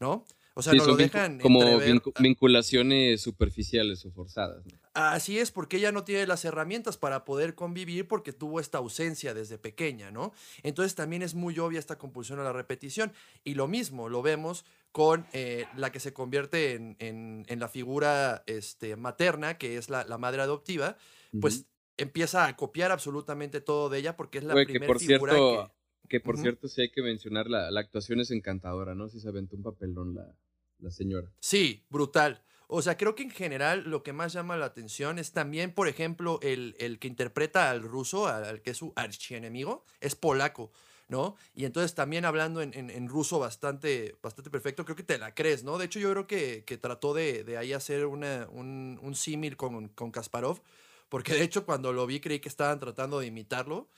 [0.00, 0.24] ¿no?
[0.54, 1.80] O sea, no lo dejan como
[2.18, 4.62] vinculaciones superficiales o forzadas.
[4.92, 9.32] Así es, porque ella no tiene las herramientas para poder convivir porque tuvo esta ausencia
[9.32, 10.32] desde pequeña, ¿no?
[10.62, 13.12] Entonces también es muy obvia esta compulsión a la repetición.
[13.44, 18.44] Y lo mismo lo vemos con eh, la que se convierte en, en, la figura
[18.46, 20.96] este, materna, que es la, madre adoptiva,
[21.40, 21.66] pues
[21.96, 25.82] empieza a copiar absolutamente todo de ella porque es la primera figura que
[26.12, 29.08] que por cierto, sí hay que mencionar, la, la, actuación es encantadora, ¿no?
[29.08, 30.36] Si se aventó un papelón la,
[30.78, 31.32] la señora.
[31.40, 32.42] Sí, brutal.
[32.66, 35.88] O sea, creo que en general lo que más llama la atención es también, por
[35.88, 40.72] ejemplo, el, el que interpreta al ruso, al, que es su archienemigo, es polaco,
[41.12, 41.36] ¿no?
[41.54, 45.62] Y entonces también hablando en, en, ruso bastante, bastante perfecto, creo que te la crees,
[45.62, 45.76] ¿no?
[45.76, 49.56] De hecho, yo creo que, que trató de, de, ahí hacer una, un, un símil
[49.56, 50.62] con, con Kasparov,
[51.10, 53.88] porque de hecho cuando lo vi creí que estaban tratando de imitarlo.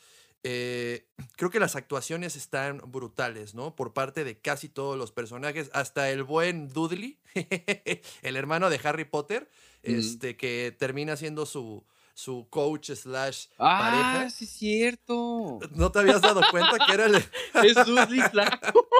[0.47, 1.07] Eh,
[1.37, 3.75] creo que las actuaciones están brutales, ¿no?
[3.75, 7.17] Por parte de casi todos los personajes, hasta el buen Dudley,
[8.23, 9.49] el hermano de Harry Potter,
[9.83, 11.83] este, que termina siendo su,
[12.15, 14.23] su coach slash pareja.
[14.23, 15.59] Ah, sí es cierto.
[15.75, 17.17] ¿No te habías dado cuenta que era el...
[17.65, 18.89] es Dudley flaco.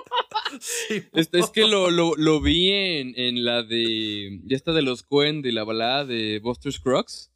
[1.13, 4.41] Este, es que lo, lo, vi en, en, la de...
[4.45, 7.33] Ya está de los Coen, de la balada de Buster Scruggs.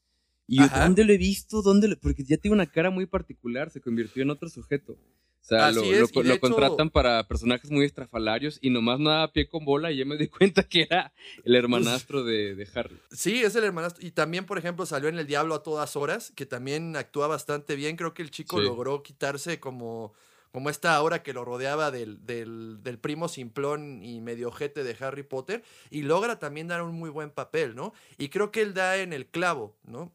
[0.46, 1.60] Y yo, ¿dónde lo he visto?
[1.60, 4.96] ¿Dónde Porque ya tiene una cara muy particular, se convirtió en otro sujeto.
[5.40, 9.64] O sea, lo, lo, contratan para personajes muy estrafalarios y nomás no da pie con
[9.64, 11.12] bola y ya me di cuenta que era
[11.42, 12.98] el hermanastro de, de, Harry.
[13.10, 14.06] Sí, es el hermanastro.
[14.06, 17.76] Y también, por ejemplo, salió en El Diablo a todas horas, que también actúa bastante
[17.76, 17.96] bien.
[17.96, 20.12] Creo que el chico logró quitarse como,
[20.52, 24.96] como esta aura que lo rodeaba del, del, del, primo simplón y medio ojete de
[25.00, 25.62] Harry Potter.
[25.90, 27.94] Y logra también dar un muy buen papel, ¿no?
[28.18, 30.12] Y creo que él da en el clavo, ¿no?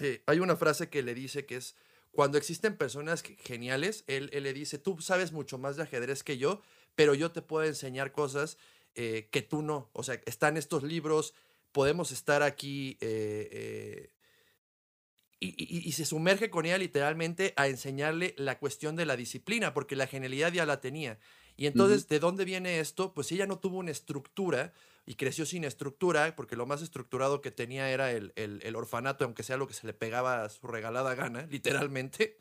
[0.00, 1.74] Eh, hay una frase que le dice que es,
[2.16, 6.62] cuando existen personas geniales, él, le dice, tú sabes mucho más de ajedrez que yo,
[6.96, 8.58] pero yo te puedo enseñar cosas
[8.94, 9.90] eh, que tú no.
[9.92, 11.34] O sea, están estos libros,
[11.70, 14.10] podemos estar aquí eh,
[15.38, 19.94] y, y, se sumerge con ella literalmente a enseñarle la cuestión de la disciplina, porque
[19.94, 21.18] la genialidad ya la tenía.
[21.56, 23.14] Y entonces, ¿de dónde viene esto?
[23.14, 24.72] Pues ella no tuvo una estructura
[25.06, 29.44] y creció sin estructura, porque lo más estructurado que tenía era el, el, orfanato, aunque
[29.44, 32.36] sea lo que se le pegaba a su regalada gana, literalmente.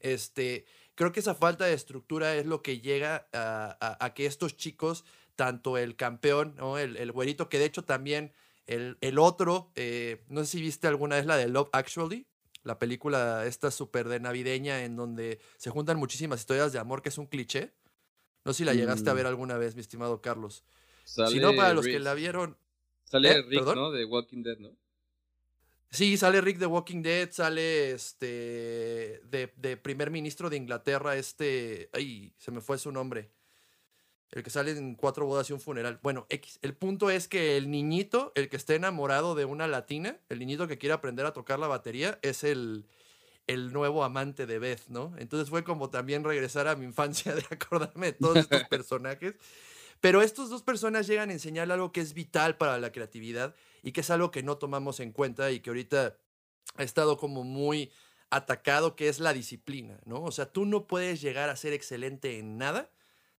[0.00, 4.56] Este, creo que esa falta de estructura es lo que llega a, a, que estos
[4.58, 5.04] chicos,
[5.34, 6.76] tanto el campeón, ¿no?
[6.76, 8.34] el, el güerito, que de hecho también
[8.66, 12.26] el, el otro, eh, no sé si viste alguna vez la de Love Actually,
[12.62, 17.08] la película esta súper de navideña en donde se juntan muchísimas historias de amor, que
[17.08, 17.72] es un cliché.
[18.44, 19.16] No sé si la llegaste a mm.
[19.16, 20.64] ver alguna vez, mi estimado Carlos
[21.04, 22.56] si no, para los que la vieron.
[23.04, 23.42] Sale ¿Eh?
[23.42, 23.90] Rick, ¿no?
[23.90, 24.70] De Walking Dead, ¿no?
[25.90, 31.90] Sí, sale Rick de Walking Dead, sale este de, de, primer ministro de Inglaterra, este,
[31.92, 33.32] ay, se me fue su nombre.
[34.30, 35.98] El que sale en cuatro bodas y un funeral.
[36.04, 36.60] Bueno, X.
[36.62, 40.68] El punto es que el niñito, el que esté enamorado de una latina, el niñito
[40.68, 42.86] que quiere aprender a tocar la batería, es el,
[43.48, 45.12] el nuevo amante de Beth, ¿no?
[45.18, 49.34] Entonces fue como también regresar a mi infancia de acordarme de todos estos personajes.
[50.00, 53.92] Pero estas dos personas llegan a enseñar algo que es vital para la creatividad y
[53.92, 56.16] que es algo que no tomamos en cuenta y que ahorita
[56.76, 57.90] ha estado como muy
[58.30, 60.22] atacado, que es la disciplina, ¿no?
[60.22, 62.90] O sea, tú no puedes llegar a ser excelente en nada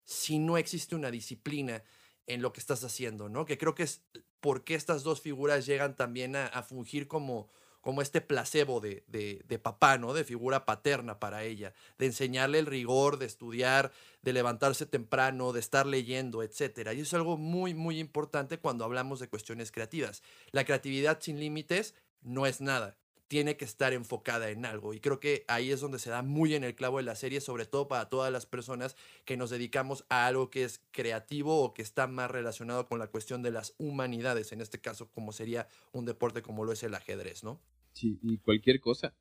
[0.04, 1.82] si no existe una disciplina
[2.26, 3.44] en lo que estás haciendo, ¿no?
[3.44, 4.02] Que creo que es
[4.40, 7.50] porque estas dos figuras llegan también a, fungir como,
[7.82, 10.14] como este placebo de, de, papá, ¿no?
[10.14, 15.60] De figura paterna para ella, de enseñarle el rigor, de estudiar, de levantarse temprano, de
[15.60, 16.92] estar leyendo, etc.
[16.94, 20.22] Y eso es algo muy, muy importante cuando hablamos de cuestiones creativas.
[20.52, 22.96] La creatividad sin límites no es nada
[23.32, 24.92] tiene que estar enfocada en algo.
[24.92, 27.40] Y creo que ahí es donde se da muy en el clavo de la serie,
[27.40, 31.72] sobre todo para todas las personas que nos dedicamos a algo que es creativo o
[31.72, 35.66] que está más relacionado con la cuestión de las humanidades, en este caso como sería
[35.92, 37.58] un deporte como lo es el ajedrez, ¿no?
[37.92, 39.14] Sí, y cualquier cosa.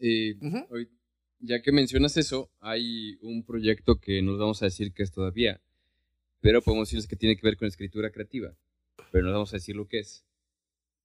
[0.00, 0.36] Eh,
[1.40, 5.60] ya que mencionas eso, hay un proyecto que nos vamos a decir que es todavía,
[6.40, 8.54] pero podemos decirles que tiene que ver con escritura creativa,
[9.10, 10.24] pero no vamos a decir lo que es.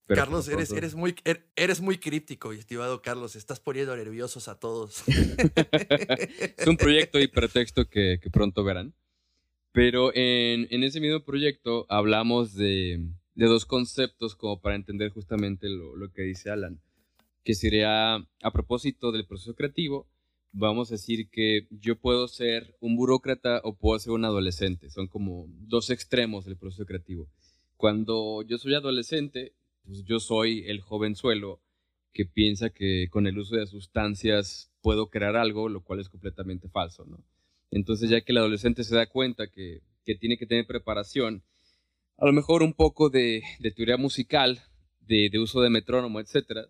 [0.08, 3.36] Carlos, eres, eres, muy, er, eres muy críptico, estimado Carlos.
[3.36, 5.04] Estás poniendo nerviosos a todos.
[6.58, 8.94] es un proyecto y pretexto que, que pronto verán.
[9.74, 15.68] Pero en, en, ese mismo proyecto hablamos de, de, dos conceptos como para entender justamente
[15.68, 16.80] lo, lo, que dice Alan.
[17.48, 20.06] Que sería, a propósito del proceso creativo,
[20.52, 24.90] vamos a decir que yo puedo ser un burócrata o puedo ser un adolescente.
[24.90, 27.30] Son como dos extremos del proceso creativo.
[27.78, 29.54] Cuando yo soy adolescente,
[29.86, 31.62] pues yo soy el jovenzuelo
[32.12, 36.68] que piensa que con el uso de sustancias puedo crear algo, lo cual es completamente
[36.68, 37.24] falso, ¿no?
[37.72, 39.84] Entonces ya que el adolescente se da cuenta que,
[40.20, 41.44] tiene que tener preparación,
[42.18, 43.42] a lo mejor un poco de,
[43.74, 44.60] teoría musical,
[45.00, 46.68] de, uso de metrónomo, etc.,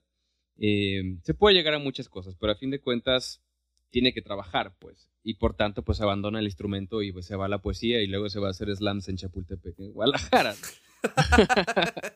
[0.59, 3.41] eh, se puede llegar a muchas cosas, pero a fin de cuentas
[3.89, 7.45] tiene que trabajar, pues, y por tanto, pues abandona el instrumento y pues, se va
[7.45, 10.55] a la poesía y luego se va a hacer slams en Chapultepec, en Guadalajara.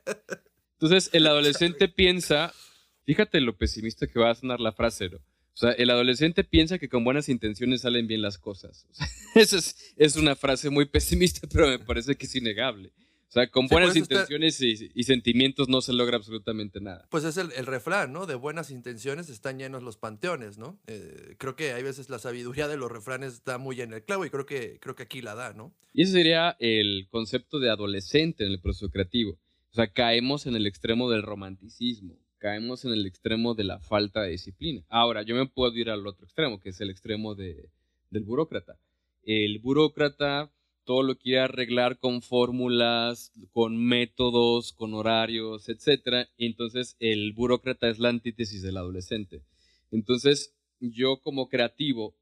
[0.74, 2.54] Entonces, el adolescente piensa,
[3.06, 5.18] fíjate lo pesimista que va a sonar la frase, ¿no?
[5.18, 8.88] O sea, el adolescente piensa que con buenas intenciones salen bien las cosas.
[9.36, 9.58] esa
[9.98, 12.94] es, una frase muy pesimista, pero me parece que es innegable.
[13.32, 17.08] O sea, con buenas intenciones y, sentimientos no se logra absolutamente nada.
[17.10, 18.26] Pues es el, refrán, ¿no?
[18.26, 20.78] De buenas intenciones están llenos los panteones, ¿no?
[20.88, 24.26] Eh, creo que hay veces la sabiduría de los refranes está muy en el clavo
[24.26, 25.74] y creo que, creo que aquí la da, ¿no?
[25.94, 29.40] Y ese sería el concepto de adolescente en el proceso creativo.
[29.72, 34.24] O sea, caemos en el extremo del romanticismo, caemos en el extremo de la falta
[34.24, 34.84] de disciplina.
[34.90, 37.70] Ahora, yo me puedo ir al otro extremo, que es el extremo de,
[38.10, 38.78] del burócrata.
[39.24, 40.52] El burócrata
[40.84, 46.28] todo lo quiere arreglar con fórmulas, con métodos, con horarios, etc.
[46.38, 49.44] Entonces el burócrata es la antítesis del adolescente.
[49.92, 52.16] Entonces, yo como creativo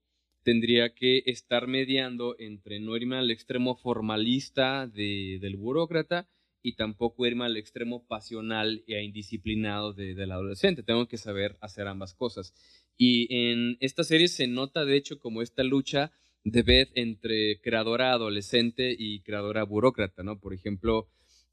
[0.43, 6.27] tendría que estar mediando entre no irme al extremo formalista del burócrata
[6.61, 10.83] y tampoco irme al extremo pasional e indisciplinado de, del adolescente.
[10.83, 12.53] Tengo que saber hacer ambas cosas.
[12.97, 16.11] Y en esta serie se nota, de hecho, como esta lucha
[16.43, 20.39] de Beth entre creadora adolescente y creadora burócrata, ¿no?
[20.39, 21.07] Por ejemplo,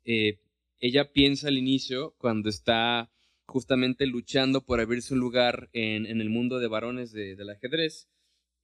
[0.04, 0.38] eh,
[0.78, 3.10] ella piensa al inicio, cuando está
[3.46, 8.08] justamente luchando por abrirse un lugar en, el mundo de varones de, del ajedrez.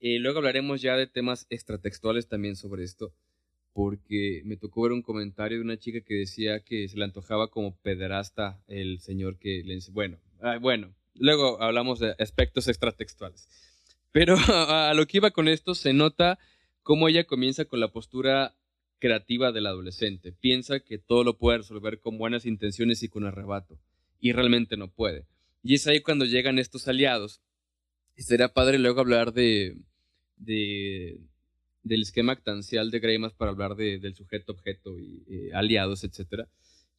[0.01, 3.15] eh, luego hablaremos ya de temas extratextuales también sobre esto
[3.73, 7.49] porque me tocó ver un comentario de una chica que decía que se le antojaba
[7.49, 13.49] como pederasta el señor que le dice, bueno, ah, bueno, luego hablamos de aspectos extratextuales.
[14.13, 16.39] Pero a lo que iba con esto, se nota
[16.83, 18.55] cómo ella comienza con la postura
[18.99, 20.33] creativa del adolescente.
[20.33, 23.79] Piensa que todo lo puede resolver con buenas intenciones y con arrebato,
[24.21, 25.27] y realmente no puede.
[25.63, 27.41] Y es ahí cuando llegan estos aliados.
[28.17, 29.77] Y sería padre luego hablar de,
[30.37, 31.21] de
[31.83, 36.47] del esquema actancial de Greimas para hablar del sujeto-objeto y eh, aliados, etc.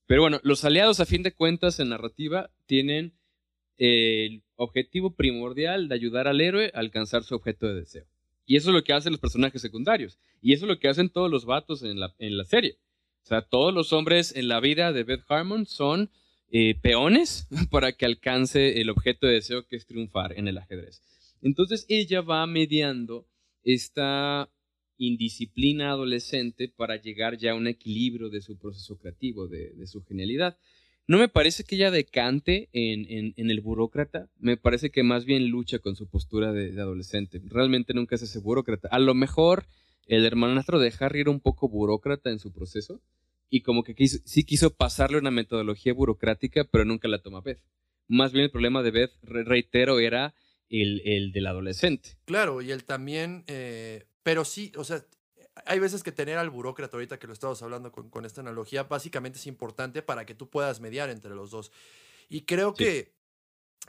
[0.06, 3.14] Pero bueno, los aliados a fin de cuentas en narrativa tienen
[3.78, 8.06] el objetivo primordial de ayudar al héroe a alcanzar su objeto de deseo.
[8.46, 10.20] Y eso es lo que hacen los personajes secundarios.
[10.42, 12.78] Y eso es lo que hacen todos los vatos en la, en la serie.
[13.24, 16.10] O sea, todos los hombres en la vida de Beth Harmon son
[16.52, 21.02] eh, peones para que alcance el objeto de deseo que es triunfar en el ajedrez.
[21.42, 23.26] Entonces ella va mediando
[23.64, 24.50] esta
[24.98, 30.58] indisciplina adolescente para llegar ya a un equilibrio de su proceso creativo, de, su genialidad.
[31.06, 35.80] No me parece que ella decante en, el burócrata, me parece que más bien lucha
[35.80, 37.42] con su postura de, adolescente.
[37.46, 38.88] Realmente nunca es ese burócrata.
[38.90, 39.66] A lo mejor
[40.08, 43.02] el hermanastro de Harry era un poco burócrata en su proceso
[43.50, 47.60] y como que sí quiso pasarle una metodología burocrática, pero nunca la toma Beth.
[48.08, 50.34] Más bien el problema de Beth, reitero, era
[50.70, 52.18] el, el del adolescente.
[52.26, 55.06] Claro, y él también, eh, pero sí, o sea,
[55.66, 58.84] hay veces que tener al burócrata, ahorita que lo estamos hablando con, con, esta analogía,
[58.84, 61.72] básicamente es importante para que tú puedas mediar entre los dos.
[62.30, 63.14] Y creo que,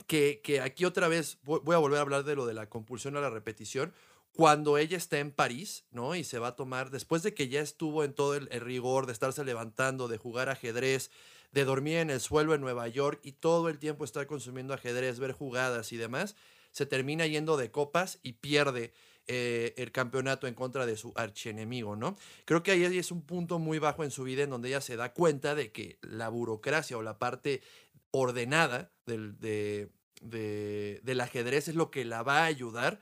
[0.07, 3.17] que, que, aquí otra vez voy a volver a hablar de lo de la compulsión
[3.17, 3.93] a la repetición.
[4.33, 6.17] Cuando ella está en París, ¿no?
[6.17, 9.13] Y se va a tomar, después de que ya estuvo en todo el, rigor de
[9.13, 11.11] estarse levantando, de jugar ajedrez,
[11.53, 15.21] de dormir en el suelo en Nueva York y todo el tiempo estar consumiendo ajedrez,
[15.21, 16.35] ver jugadas y demás,
[16.73, 18.93] se termina yendo de copas y pierde
[19.27, 22.17] eh, el campeonato en contra de su archienemigo, ¿no?
[22.45, 24.97] Creo que ahí es un punto muy bajo en su vida en donde ella se
[24.97, 27.63] da cuenta de que la burocracia o la parte
[28.11, 33.01] ordenada del, de, del ajedrez es lo que la va a ayudar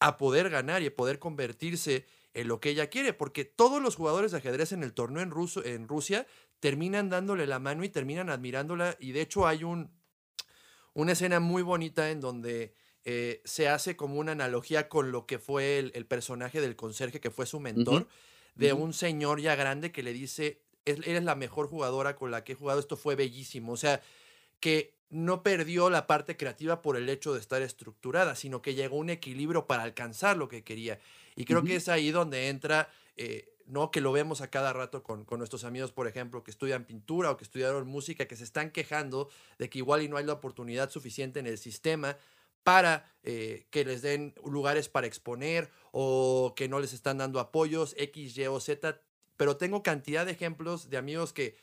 [0.00, 3.96] a poder ganar y a poder convertirse en lo que ella quiere, porque todos los
[3.96, 6.26] jugadores de ajedrez en el torneo en, Ruso, en Rusia
[6.60, 9.90] terminan dándole la mano y terminan admirándola, y de hecho hay un,
[10.94, 12.74] una escena muy bonita en donde
[13.10, 17.30] eh, se hace como una analogía con lo que fue el, personaje del conserje, que
[17.30, 18.06] fue su mentor,
[18.54, 22.52] de un señor ya grande que le dice, eres la mejor jugadora con la que
[22.52, 23.72] he jugado, esto fue bellísimo.
[23.72, 24.02] O sea,
[24.60, 28.96] que no perdió la parte creativa por el hecho de estar estructurada, sino que llegó
[28.96, 30.98] a un equilibrio para alcanzar lo que quería.
[31.34, 33.90] Y creo que es ahí donde entra, eh, ¿no?
[33.90, 37.30] Que lo vemos a cada rato con, con, nuestros amigos, por ejemplo, que estudian pintura
[37.30, 40.34] o que estudiaron música, que se están quejando de que igual y no hay la
[40.34, 42.18] oportunidad suficiente en el sistema
[42.68, 47.94] para eh, que les den lugares para exponer o que no les están dando apoyos
[47.96, 49.00] X, Y o Z.
[49.38, 51.56] Pero tengo cantidad de ejemplos de amigos que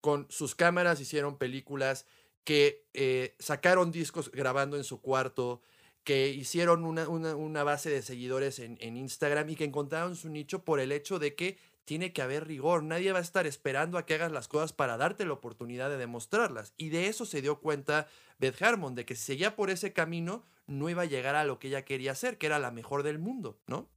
[0.00, 2.06] con sus cámaras hicieron películas,
[2.44, 5.62] que eh, sacaron discos grabando en su cuarto,
[6.04, 10.62] que hicieron una, una, base de seguidores en, en, Instagram y que encontraron su nicho
[10.64, 12.82] por el hecho de que tiene que haber rigor.
[12.82, 15.96] Nadie va a estar esperando a que hagas las cosas para darte la oportunidad de
[15.96, 16.74] demostrarlas.
[16.76, 18.08] Y de eso se dio cuenta
[18.38, 21.58] Beth Harmon, de que si seguía por ese camino, no iba a llegar a lo
[21.58, 23.88] que ella quería hacer, que era la mejor del mundo, ¿no?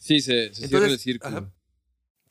[0.00, 1.52] Sí, se, se Entonces, el círculo.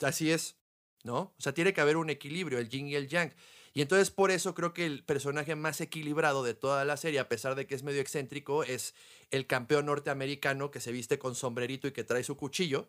[0.02, 0.56] así es,
[1.02, 1.34] ¿no?
[1.38, 3.32] O sea, tiene que haber un equilibrio, el yin y el yang.
[3.72, 7.28] Y entonces por eso creo que el personaje más equilibrado de toda la serie, a
[7.28, 8.94] pesar de que es medio excéntrico, es
[9.30, 12.88] el campeón norteamericano que se viste con sombrerito y que trae su cuchillo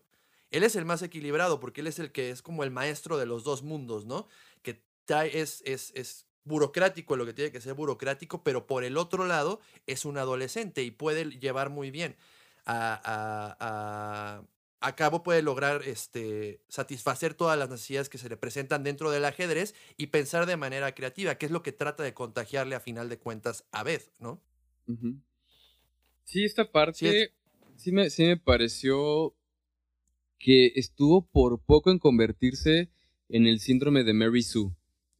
[0.51, 3.25] él es el más equilibrado porque él es el que es como el maestro de
[3.25, 4.27] los dos mundos, ¿no?
[4.61, 9.25] Que es, es, es burocrático lo que tiene que ser burocrático, pero por el otro
[9.25, 12.15] lado es un adolescente y puede llevar muy bien
[12.65, 14.45] a,
[14.81, 19.25] a, cabo, puede lograr este, satisfacer todas las necesidades que se le presentan dentro del
[19.25, 23.09] ajedrez y pensar de manera creativa, que es lo que trata de contagiarle a final
[23.09, 24.41] de cuentas a Beth, ¿no?
[26.25, 27.33] Sí, esta parte
[27.77, 29.33] sí, me, sí me pareció
[30.39, 32.89] que estuvo por poco en convertirse
[33.27, 34.71] en el síndrome de Mary Sue.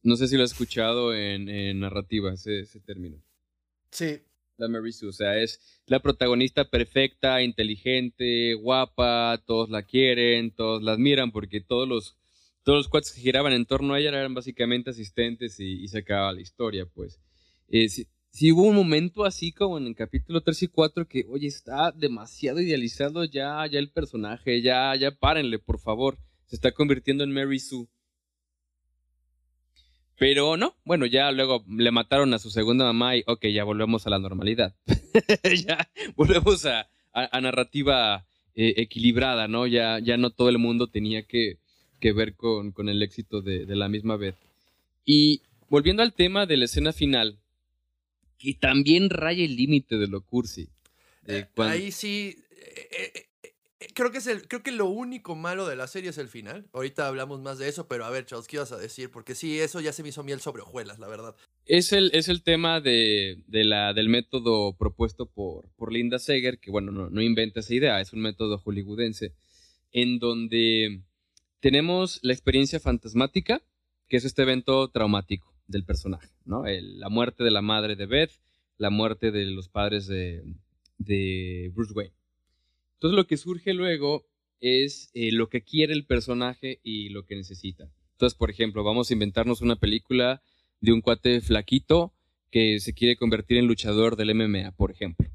[0.02, 3.22] No sé si lo has escuchado en, narrativa, ese, término.
[3.90, 4.20] Sí.
[4.56, 10.82] La Mary Sue, o sea, es la protagonista perfecta, inteligente, guapa, todos la quieren, todos
[10.82, 12.16] la admiran, porque todos los,
[12.62, 16.32] todos los cuates que giraban en torno a ella eran básicamente asistentes y, se acababa
[16.32, 17.20] la historia, pues.
[17.68, 17.88] Eh,
[18.30, 21.90] si hubo un momento así como en el capítulo 3 y 4 que, oye, está
[21.90, 26.16] demasiado idealizado ya, ya el personaje, ya, ya párenle, por favor.
[26.46, 27.88] Se está convirtiendo en Mary Sue.
[30.16, 34.06] Pero no, bueno, ya luego le mataron a su segunda mamá y, ok, ya volvemos
[34.06, 34.76] a la normalidad.
[35.66, 39.66] ya volvemos a, a, narrativa eh, equilibrada, ¿no?
[39.66, 41.58] Ya, ya no todo el mundo tenía que,
[42.00, 44.36] que ver con, con el éxito de, de la misma vez.
[45.04, 47.39] Y volviendo al tema de la escena final,
[48.40, 50.70] que también raya el límite de lo cursi.
[51.26, 52.42] Eh, ahí sí,
[52.90, 56.18] eh, eh, creo que es el, creo que lo único malo de la serie es
[56.18, 56.66] el final.
[56.72, 59.10] Ahorita hablamos más de eso, pero a ver, Charles, ¿qué ibas a decir?
[59.10, 61.36] Porque sí, eso ya se me hizo miel sobre hojuelas, la verdad.
[61.66, 66.70] Es el, es el tema de, la, del método propuesto por, por Linda Seger, que
[66.70, 69.34] bueno, no, no inventa esa idea, es un método hollywoodense,
[69.92, 71.02] en donde
[71.60, 73.62] tenemos la experiencia fantasmática,
[74.08, 76.64] que es este evento traumático del personaje, ¿no?
[76.66, 78.32] la muerte de la madre de Beth,
[78.76, 82.14] la muerte de los padres de, Bruce Wayne.
[82.94, 84.26] Entonces lo que surge luego
[84.60, 87.90] es eh, lo que quiere el personaje y lo que necesita.
[88.12, 90.42] Entonces, por ejemplo, vamos a inventarnos una película
[90.80, 92.12] de un cuate flaquito
[92.50, 95.30] que se quiere convertir en luchador del MMA, por ejemplo.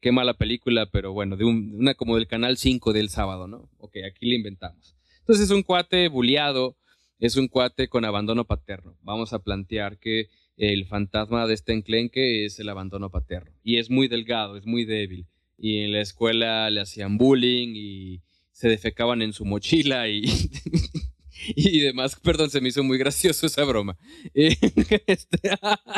[0.00, 3.68] Qué mala película, pero bueno, de una como del canal 5 del sábado, ¿no?
[3.78, 4.96] Ok, aquí le inventamos.
[5.20, 6.77] Entonces es un cuate bulliado
[7.18, 8.96] es un cuate con abandono paterno.
[9.02, 13.52] Vamos a plantear que el fantasma de este enclenque es el abandono paterno.
[13.62, 15.26] Y es muy delgado, es muy débil.
[15.56, 18.22] Y en la escuela le hacían bullying y,
[18.58, 20.24] se defecaban en su mochila y,
[21.54, 22.18] y demás.
[22.20, 23.96] Perdón, se me hizo muy gracioso esa broma.
[24.34, 25.38] Este,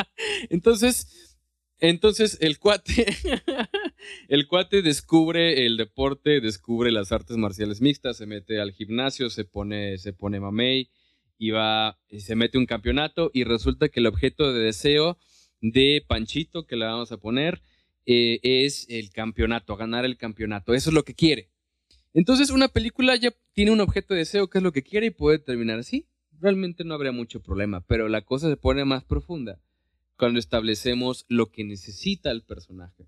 [0.51, 1.37] entonces,
[1.79, 3.07] entonces el cuate,
[4.27, 9.43] el cuate descubre el deporte, descubre las artes marciales mixtas, se mete al gimnasio, se
[9.43, 10.91] pone, se pone mamey
[11.41, 15.17] y va, se mete un campeonato y resulta que el objeto de deseo
[15.59, 17.63] de Panchito que le vamos a poner
[18.05, 20.75] eh, es el campeonato, ganar el campeonato.
[20.75, 21.49] Eso es lo que quiere.
[22.13, 25.09] Entonces, una película ya tiene un objeto de deseo que es lo que quiere y
[25.09, 26.05] puede terminar así.
[26.39, 29.59] Realmente no habría mucho problema, pero la cosa se pone más profunda
[30.17, 33.07] cuando establecemos lo que necesita el personaje.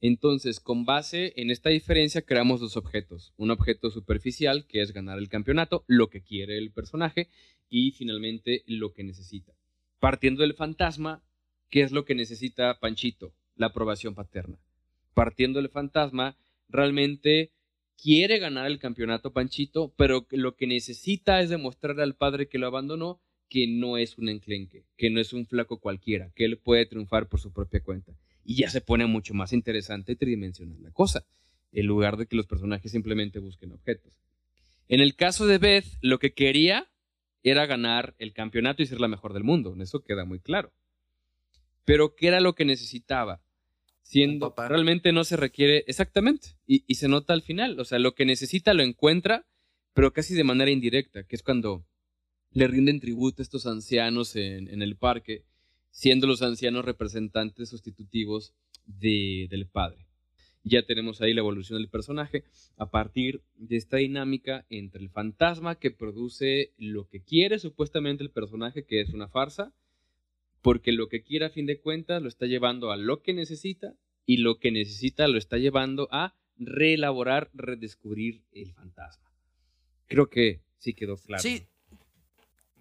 [0.00, 3.32] Entonces, con base en esta diferencia, creamos dos objetos.
[3.36, 7.28] Un objeto superficial, que es ganar el campeonato, lo que quiere el personaje,
[7.68, 9.52] y finalmente lo que necesita.
[9.98, 11.22] Partiendo del fantasma,
[11.70, 13.32] ¿qué es lo que necesita Panchito?
[13.56, 14.58] La aprobación paterna.
[15.14, 16.36] Partiendo del fantasma,
[16.68, 17.50] realmente
[18.00, 22.68] quiere ganar el campeonato Panchito, pero lo que necesita es demostrarle al padre que lo
[22.68, 26.86] abandonó que no es un enclenque, que no es un flaco cualquiera, que él puede
[26.86, 28.12] triunfar por su propia cuenta.
[28.48, 31.26] Y ya se pone mucho más interesante y tridimensional la cosa,
[31.70, 34.18] en lugar de que los personajes simplemente busquen objetos.
[34.88, 36.88] En el caso de Beth, lo que quería
[37.42, 40.72] era ganar el campeonato y ser la mejor del mundo, eso queda muy claro.
[41.84, 43.42] Pero ¿qué era lo que necesitaba?
[44.08, 48.24] siendo realmente no se requiere exactamente y, se nota al final, o sea, lo que
[48.24, 49.46] necesita lo encuentra,
[49.92, 51.84] pero casi de manera indirecta, que es cuando
[52.52, 55.44] le rinden tributo a estos ancianos en, el parque,
[55.90, 58.54] siendo los ancianos representantes sustitutivos
[58.86, 60.06] del padre.
[60.64, 62.44] Ya tenemos ahí la evolución del personaje
[62.76, 68.30] a partir de esta dinámica entre el fantasma que produce lo que quiere supuestamente el
[68.30, 69.72] personaje, que es una farsa,
[70.60, 73.94] porque lo que quiere a fin de cuentas lo está llevando a lo que necesita
[74.26, 79.30] y lo que necesita lo está llevando a reelaborar, redescubrir el fantasma.
[80.06, 81.42] Creo que sí quedó claro.
[81.42, 81.66] Sí,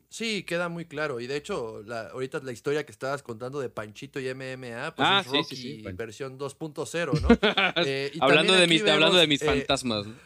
[0.10, 1.20] sí, queda muy claro.
[1.20, 5.08] Y de hecho, la, ahorita la historia que estabas contando de Panchito y MMA, pues
[5.08, 7.28] ah, es Rocky versión 2.0, ¿no?
[7.86, 10.06] Eh, hablando, de mis, hablando de mis fantasmas.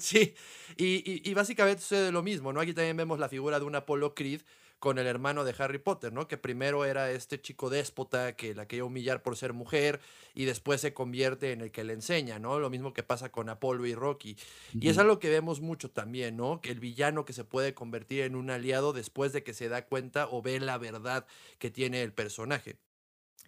[0.00, 0.34] Sí,
[0.76, 2.60] y, y, básicamente sucede lo mismo, ¿no?
[2.60, 4.40] Aquí también vemos la figura de un Apollo Creed
[4.78, 6.28] con el hermano de Harry Potter, ¿no?
[6.28, 10.00] Que primero era este chico déspota que la quería humillar por ser mujer
[10.34, 12.58] y después se convierte en el que le enseña, ¿no?
[12.58, 14.36] Lo mismo que pasa con Apolo y Rocky.
[14.78, 16.60] Y es algo que vemos mucho también, ¿no?
[16.60, 19.86] Que el villano que se puede convertir en un aliado después de que se da
[19.86, 21.26] cuenta o ve la verdad
[21.58, 22.76] que tiene el personaje.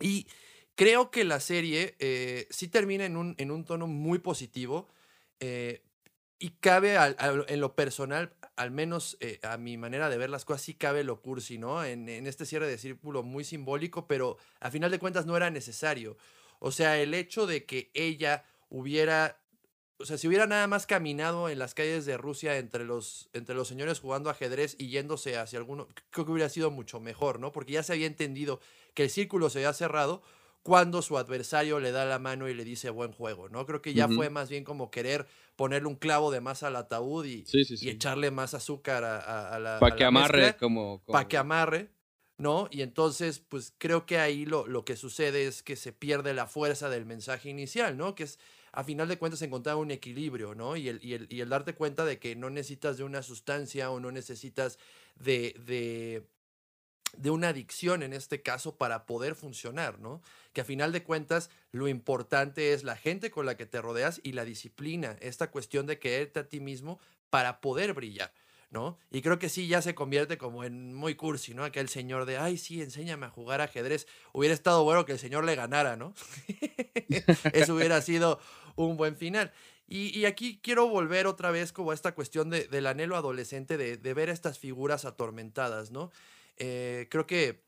[0.01, 0.27] Y
[0.77, 4.89] creo que la serie eh, sí termina en un, en un tono muy positivo.
[5.41, 5.83] Eh,
[6.39, 6.97] y cabe
[7.49, 11.03] en lo personal, al menos eh, a mi manera de ver las cosas, sí cabe
[11.03, 11.85] lo cursi, ¿no?
[11.85, 16.17] En, este cierre de círculo muy simbólico, pero a final de cuentas no era necesario.
[16.61, 19.41] O sea, el hecho de que ella hubiera,
[19.99, 23.57] o sea, si hubiera nada más caminado en las calles de Rusia entre los, entre
[23.57, 27.51] los señores jugando ajedrez y yéndose hacia alguno, creo que hubiera sido mucho mejor, ¿no?
[27.51, 28.61] Porque ya se había entendido
[28.95, 30.23] que el círculo se había cerrado
[30.63, 33.65] cuando su adversario le da la mano y le dice buen juego, ¿no?
[33.67, 35.27] Creo que ya fue más bien como querer
[35.57, 39.79] ponerle un clavo de más al ataúd y, y echarle más azúcar a, la.
[39.81, 41.03] Para que amarre, como.
[41.07, 41.91] Para que amarre,
[42.37, 42.69] ¿no?
[42.71, 46.47] Y entonces, pues creo que ahí lo, lo que sucede es que se pierde la
[46.47, 48.15] fuerza del mensaje inicial, ¿no?
[48.15, 48.39] Que es,
[48.73, 50.77] a final de cuentas, encontrar un equilibrio, ¿no?
[50.77, 53.91] Y el, y el, y el darte cuenta de que no necesitas de una sustancia
[53.91, 54.79] o no necesitas
[55.17, 56.25] de, de
[57.17, 60.21] de una adicción en este caso para poder funcionar, ¿no?
[60.53, 64.21] Que a final de cuentas lo importante es la gente con la que te rodeas
[64.23, 66.99] y la disciplina, esta cuestión de quererte a ti mismo
[67.31, 68.33] para poder brillar,
[68.71, 68.99] ¿no?
[69.11, 71.65] Y creo que sí ya se convierte como en muy cursi, ¿no?
[71.65, 74.07] Aquel señor de, ay, sí, enséñame a jugar ajedrez.
[74.33, 76.15] Hubiera estado bueno que el señor le ganara, ¿no?
[77.53, 78.39] Eso hubiera sido
[78.77, 79.53] un buen final.
[79.91, 83.97] Y, aquí quiero volver otra vez como a esta cuestión de, del anhelo adolescente de,
[83.97, 86.11] de ver estas figuras atormentadas, ¿no?
[86.59, 87.65] Eh, creo que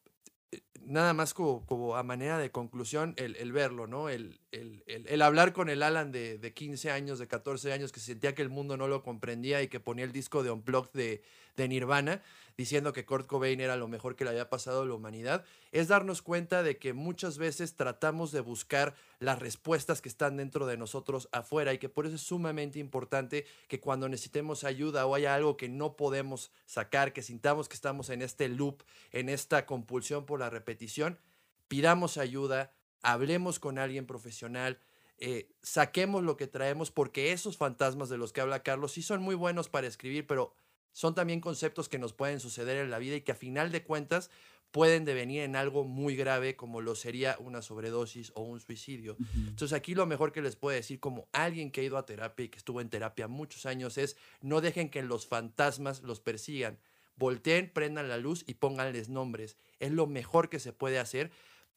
[0.52, 4.08] eh, nada más como, a manera de conclusión, el, verlo, ¿no?
[4.08, 8.34] El, el, hablar con el Alan de, de, 15 años, de 14 años, que sentía
[8.34, 11.22] que el mundo no lo comprendía y que ponía el disco de Unplugged de,
[11.56, 12.22] de Nirvana
[12.60, 15.88] diciendo que Kurt Cobain era lo mejor que le había pasado a la humanidad, es
[15.88, 20.76] darnos cuenta de que muchas veces tratamos de buscar las respuestas que están dentro de
[20.76, 25.34] nosotros afuera y que por eso es sumamente importante que cuando necesitemos ayuda o haya
[25.34, 30.26] algo que no podemos sacar, que sintamos que estamos en este loop, en esta compulsión
[30.26, 31.18] por la repetición,
[31.66, 34.78] pidamos ayuda, hablemos con alguien profesional,
[35.16, 39.22] eh, saquemos lo que traemos, porque esos fantasmas de los que habla Carlos sí son
[39.22, 40.52] muy buenos para escribir, pero
[40.92, 43.82] son también conceptos que nos pueden suceder en la vida y que a final de
[43.82, 44.30] cuentas
[44.70, 49.16] pueden devenir en algo muy grave como lo sería una sobredosis o un suicidio.
[49.34, 52.44] Entonces aquí lo mejor que les puedo decir como alguien que ha ido a terapia
[52.44, 56.78] y que estuvo en terapia muchos años es no dejen que los fantasmas los persigan.
[57.16, 59.56] Volteen, prendan la luz y pónganles nombres.
[59.78, 61.30] Es lo mejor que se puede hacer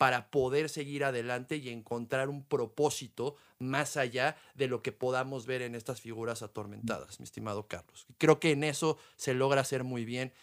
[0.04, 5.62] para poder seguir adelante y encontrar un propósito más allá de lo que podamos ver
[5.62, 8.06] en estas figuras atormentadas, mi estimado Carlos.
[8.18, 10.34] Creo que en eso se logra hacer muy bien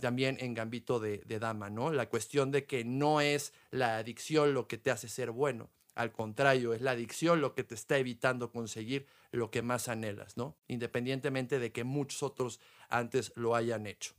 [0.00, 1.92] también en Gambito de, Dama, ¿no?
[1.92, 6.10] La cuestión de que no es la adicción lo que te hace ser bueno, al
[6.10, 10.56] contrario, es la adicción lo que te está evitando conseguir lo que más anhelas, ¿no?
[10.66, 12.58] Independientemente de que muchos otros
[12.88, 14.14] antes lo hayan hecho.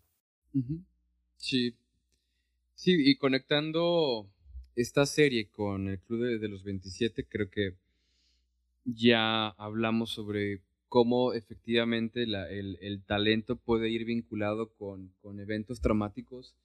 [1.38, 1.76] Sí.
[2.76, 4.30] Sí, y conectando
[4.76, 7.76] esta serie con el Club de los 27, creo que
[8.84, 16.56] ya hablamos sobre cómo efectivamente el, talento puede ir vinculado con, eventos traumáticos,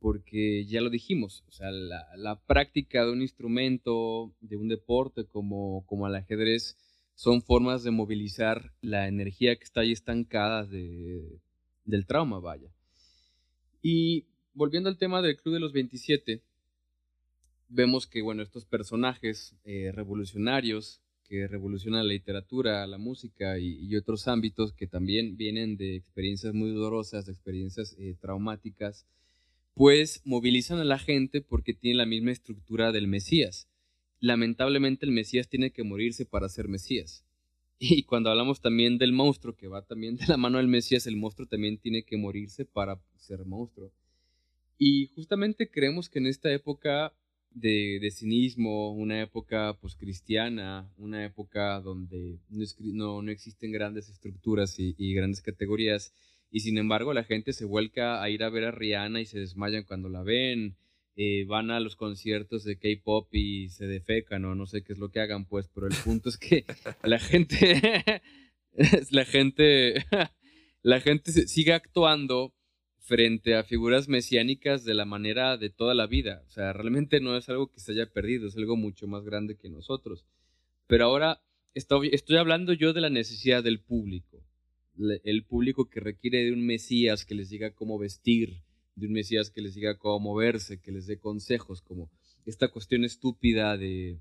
[0.00, 5.84] porque ya lo dijimos, o sea, la, práctica de un instrumento, de un deporte como,
[5.86, 6.76] como el ajedrez,
[7.14, 11.40] son formas de movilizar la energía que está ahí estancada de,
[11.84, 12.70] del trauma, vaya.
[13.82, 16.42] Y volviendo al tema del Club de los 27,
[17.68, 24.28] vemos que, bueno, estos personajes eh, revolucionarios, que revoluciona la literatura, la música y, otros
[24.28, 29.06] ámbitos que también vienen de experiencias muy dolorosas, de experiencias eh, traumáticas,
[29.74, 33.68] pues movilizan a la gente porque tiene la misma estructura del Mesías.
[34.20, 37.24] Lamentablemente el Mesías tiene que morirse para ser Mesías.
[37.78, 41.16] Y cuando hablamos también del monstruo, que va también de la mano del Mesías, el
[41.16, 43.92] monstruo también tiene que morirse para ser monstruo.
[44.78, 47.12] Y justamente creemos que en esta época
[47.50, 52.38] de, cinismo, una época poscristiana, una época donde
[52.80, 56.12] no, no, existen grandes estructuras y, grandes categorías,
[56.50, 59.40] y sin embargo la gente se vuelca a ir a ver a Rihanna y se
[59.40, 60.76] desmayan cuando la ven,
[61.16, 64.98] eh, van a los conciertos de K-pop y se defecan o no sé qué es
[64.98, 66.64] lo que hagan, pues, pero el punto es que
[67.02, 68.22] la gente,
[69.10, 70.04] la gente,
[70.82, 72.54] la gente sigue actuando
[73.08, 76.42] frente a figuras mesiánicas de la manera de toda la vida.
[76.46, 79.56] O sea, realmente no es algo que se haya perdido, es algo mucho más grande
[79.56, 80.26] que nosotros.
[80.86, 81.40] Pero ahora
[81.72, 84.44] estoy, hablando yo de la necesidad del público.
[85.24, 88.60] El público que requiere de un Mesías que les diga cómo vestir,
[88.94, 92.10] de un Mesías que les diga cómo moverse, que les dé consejos, como
[92.44, 94.20] esta cuestión estúpida de,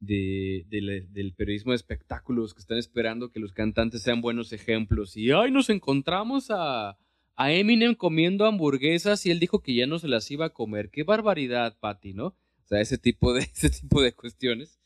[0.00, 5.18] del periodismo de espectáculos que están esperando que los cantantes sean buenos ejemplos.
[5.18, 6.96] Y, ay, nos encontramos a,
[7.36, 10.90] a Eminem comiendo hamburguesas y él dijo que ya no se las iba a comer.
[10.90, 12.26] Qué barbaridad, Patty, ¿no?
[12.26, 14.78] O sea, ese tipo de, ese tipo de cuestiones.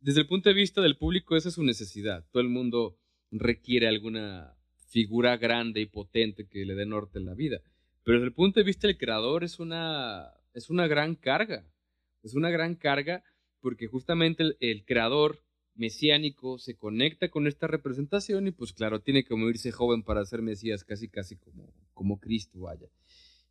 [0.00, 2.24] Desde el punto de vista del público, esa es su necesidad.
[2.30, 2.96] Todo el mundo
[3.30, 4.54] requiere alguna
[4.88, 7.60] figura grande y potente que le dé norte en la vida.
[8.04, 11.66] Pero desde el punto de vista del creador es una, es una gran carga.
[12.22, 13.22] Es una gran carga
[13.60, 15.42] porque justamente el creador
[15.78, 20.42] mesiánico se conecta con esta representación y pues claro, tiene que morirse joven para ser
[20.42, 22.88] Mesías, casi casi como, como Cristo, vaya.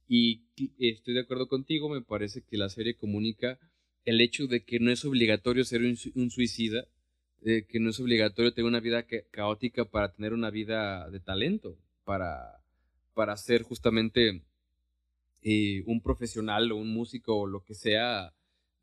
[0.10, 0.44] Y
[0.78, 3.58] estoy de acuerdo contigo, me parece que la serie comunica
[4.06, 6.86] el hecho de que no es obligatorio ser un, suicida,
[7.44, 12.62] que no es obligatorio tener una vida caótica para tener una vida de talento, para,
[13.14, 14.44] para ser justamente
[15.42, 18.34] eh, un profesional o un músico o lo que sea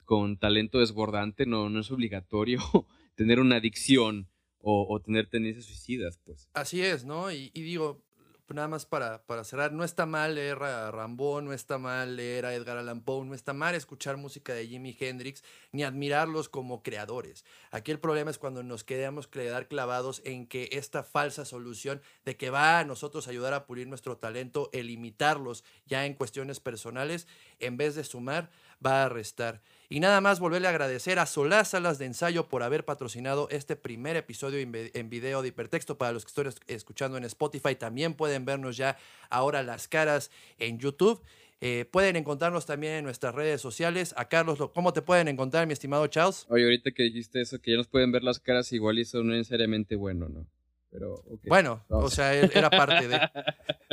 [0.05, 2.61] con talento desbordante, no, no es obligatorio
[3.15, 4.29] tener una adicción
[4.67, 6.49] o, tener tendencias suicidas, pues.
[6.55, 7.31] Así es, ¿no?
[7.31, 8.03] Y, digo,
[8.49, 12.47] nada más para, para, cerrar, no está mal leer a Rambo, no está mal leer
[12.47, 16.83] a Edgar Allan Poe, no está mal escuchar música de Jimi Hendrix, ni admirarlos como
[16.83, 17.45] creadores.
[17.73, 22.39] Aquí el problema es cuando nos quedamos quedar clavados en que esta falsa solución de
[22.39, 27.27] que va a nosotros ayudar a pulir nuestro talento, el limitarlos ya en cuestiones personales,
[27.59, 28.51] en vez de sumar,
[28.85, 29.63] va a restar.
[29.89, 33.77] Y nada más volverle a agradecer a Solás Salas de Ensayo por haber patrocinado este
[33.77, 35.99] primer episodio en video de hipertexto.
[35.99, 38.97] Para los que están escuchando en Spotify, también pueden vernos ya
[39.31, 41.23] ahora las caras en YouTube.
[41.61, 44.15] Eh, pueden encontrarnos también en nuestras redes sociales.
[44.17, 46.47] A Carlos, ¿cómo te pueden encontrar, mi estimado Charles?
[46.49, 49.33] Oye, ahorita que dijiste eso, que ya nos pueden ver las caras, igual eso no
[49.33, 50.47] es necesariamente bueno, ¿no?
[50.91, 53.19] Pero, Bueno, o sea, era parte de...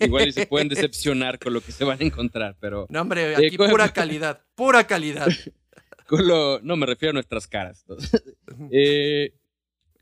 [0.00, 2.86] Igual y se pueden decepcionar con lo que se van a encontrar, pero...
[2.88, 5.28] No, hombre, eh, aquí pura calidad, pura calidad.
[6.62, 7.84] no, me refiero a nuestras caras.
[8.70, 9.32] eh,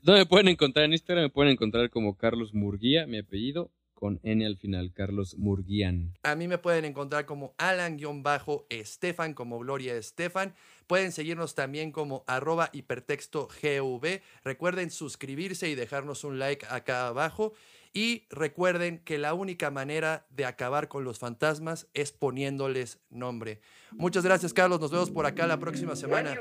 [0.01, 1.25] ¿Dónde me pueden encontrar en Instagram?
[1.25, 6.13] Me pueden encontrar como Carlos Murguía, mi apellido, con N al final, Carlos Murguian.
[6.21, 10.53] A mí me pueden encontrar como Alan-Estefan, como Gloria Estefan.
[10.85, 14.21] Pueden seguirnos también como arroba hipertexto GV.
[14.43, 17.53] Recuerden suscribirse y dejarnos un like acá abajo.
[17.97, 23.61] Y recuerden que la única manera de acabar con los fantasmas es poniéndoles nombre.
[23.93, 24.81] Muchas gracias, Carlos.
[24.81, 26.37] Nos vemos por acá la próxima semana.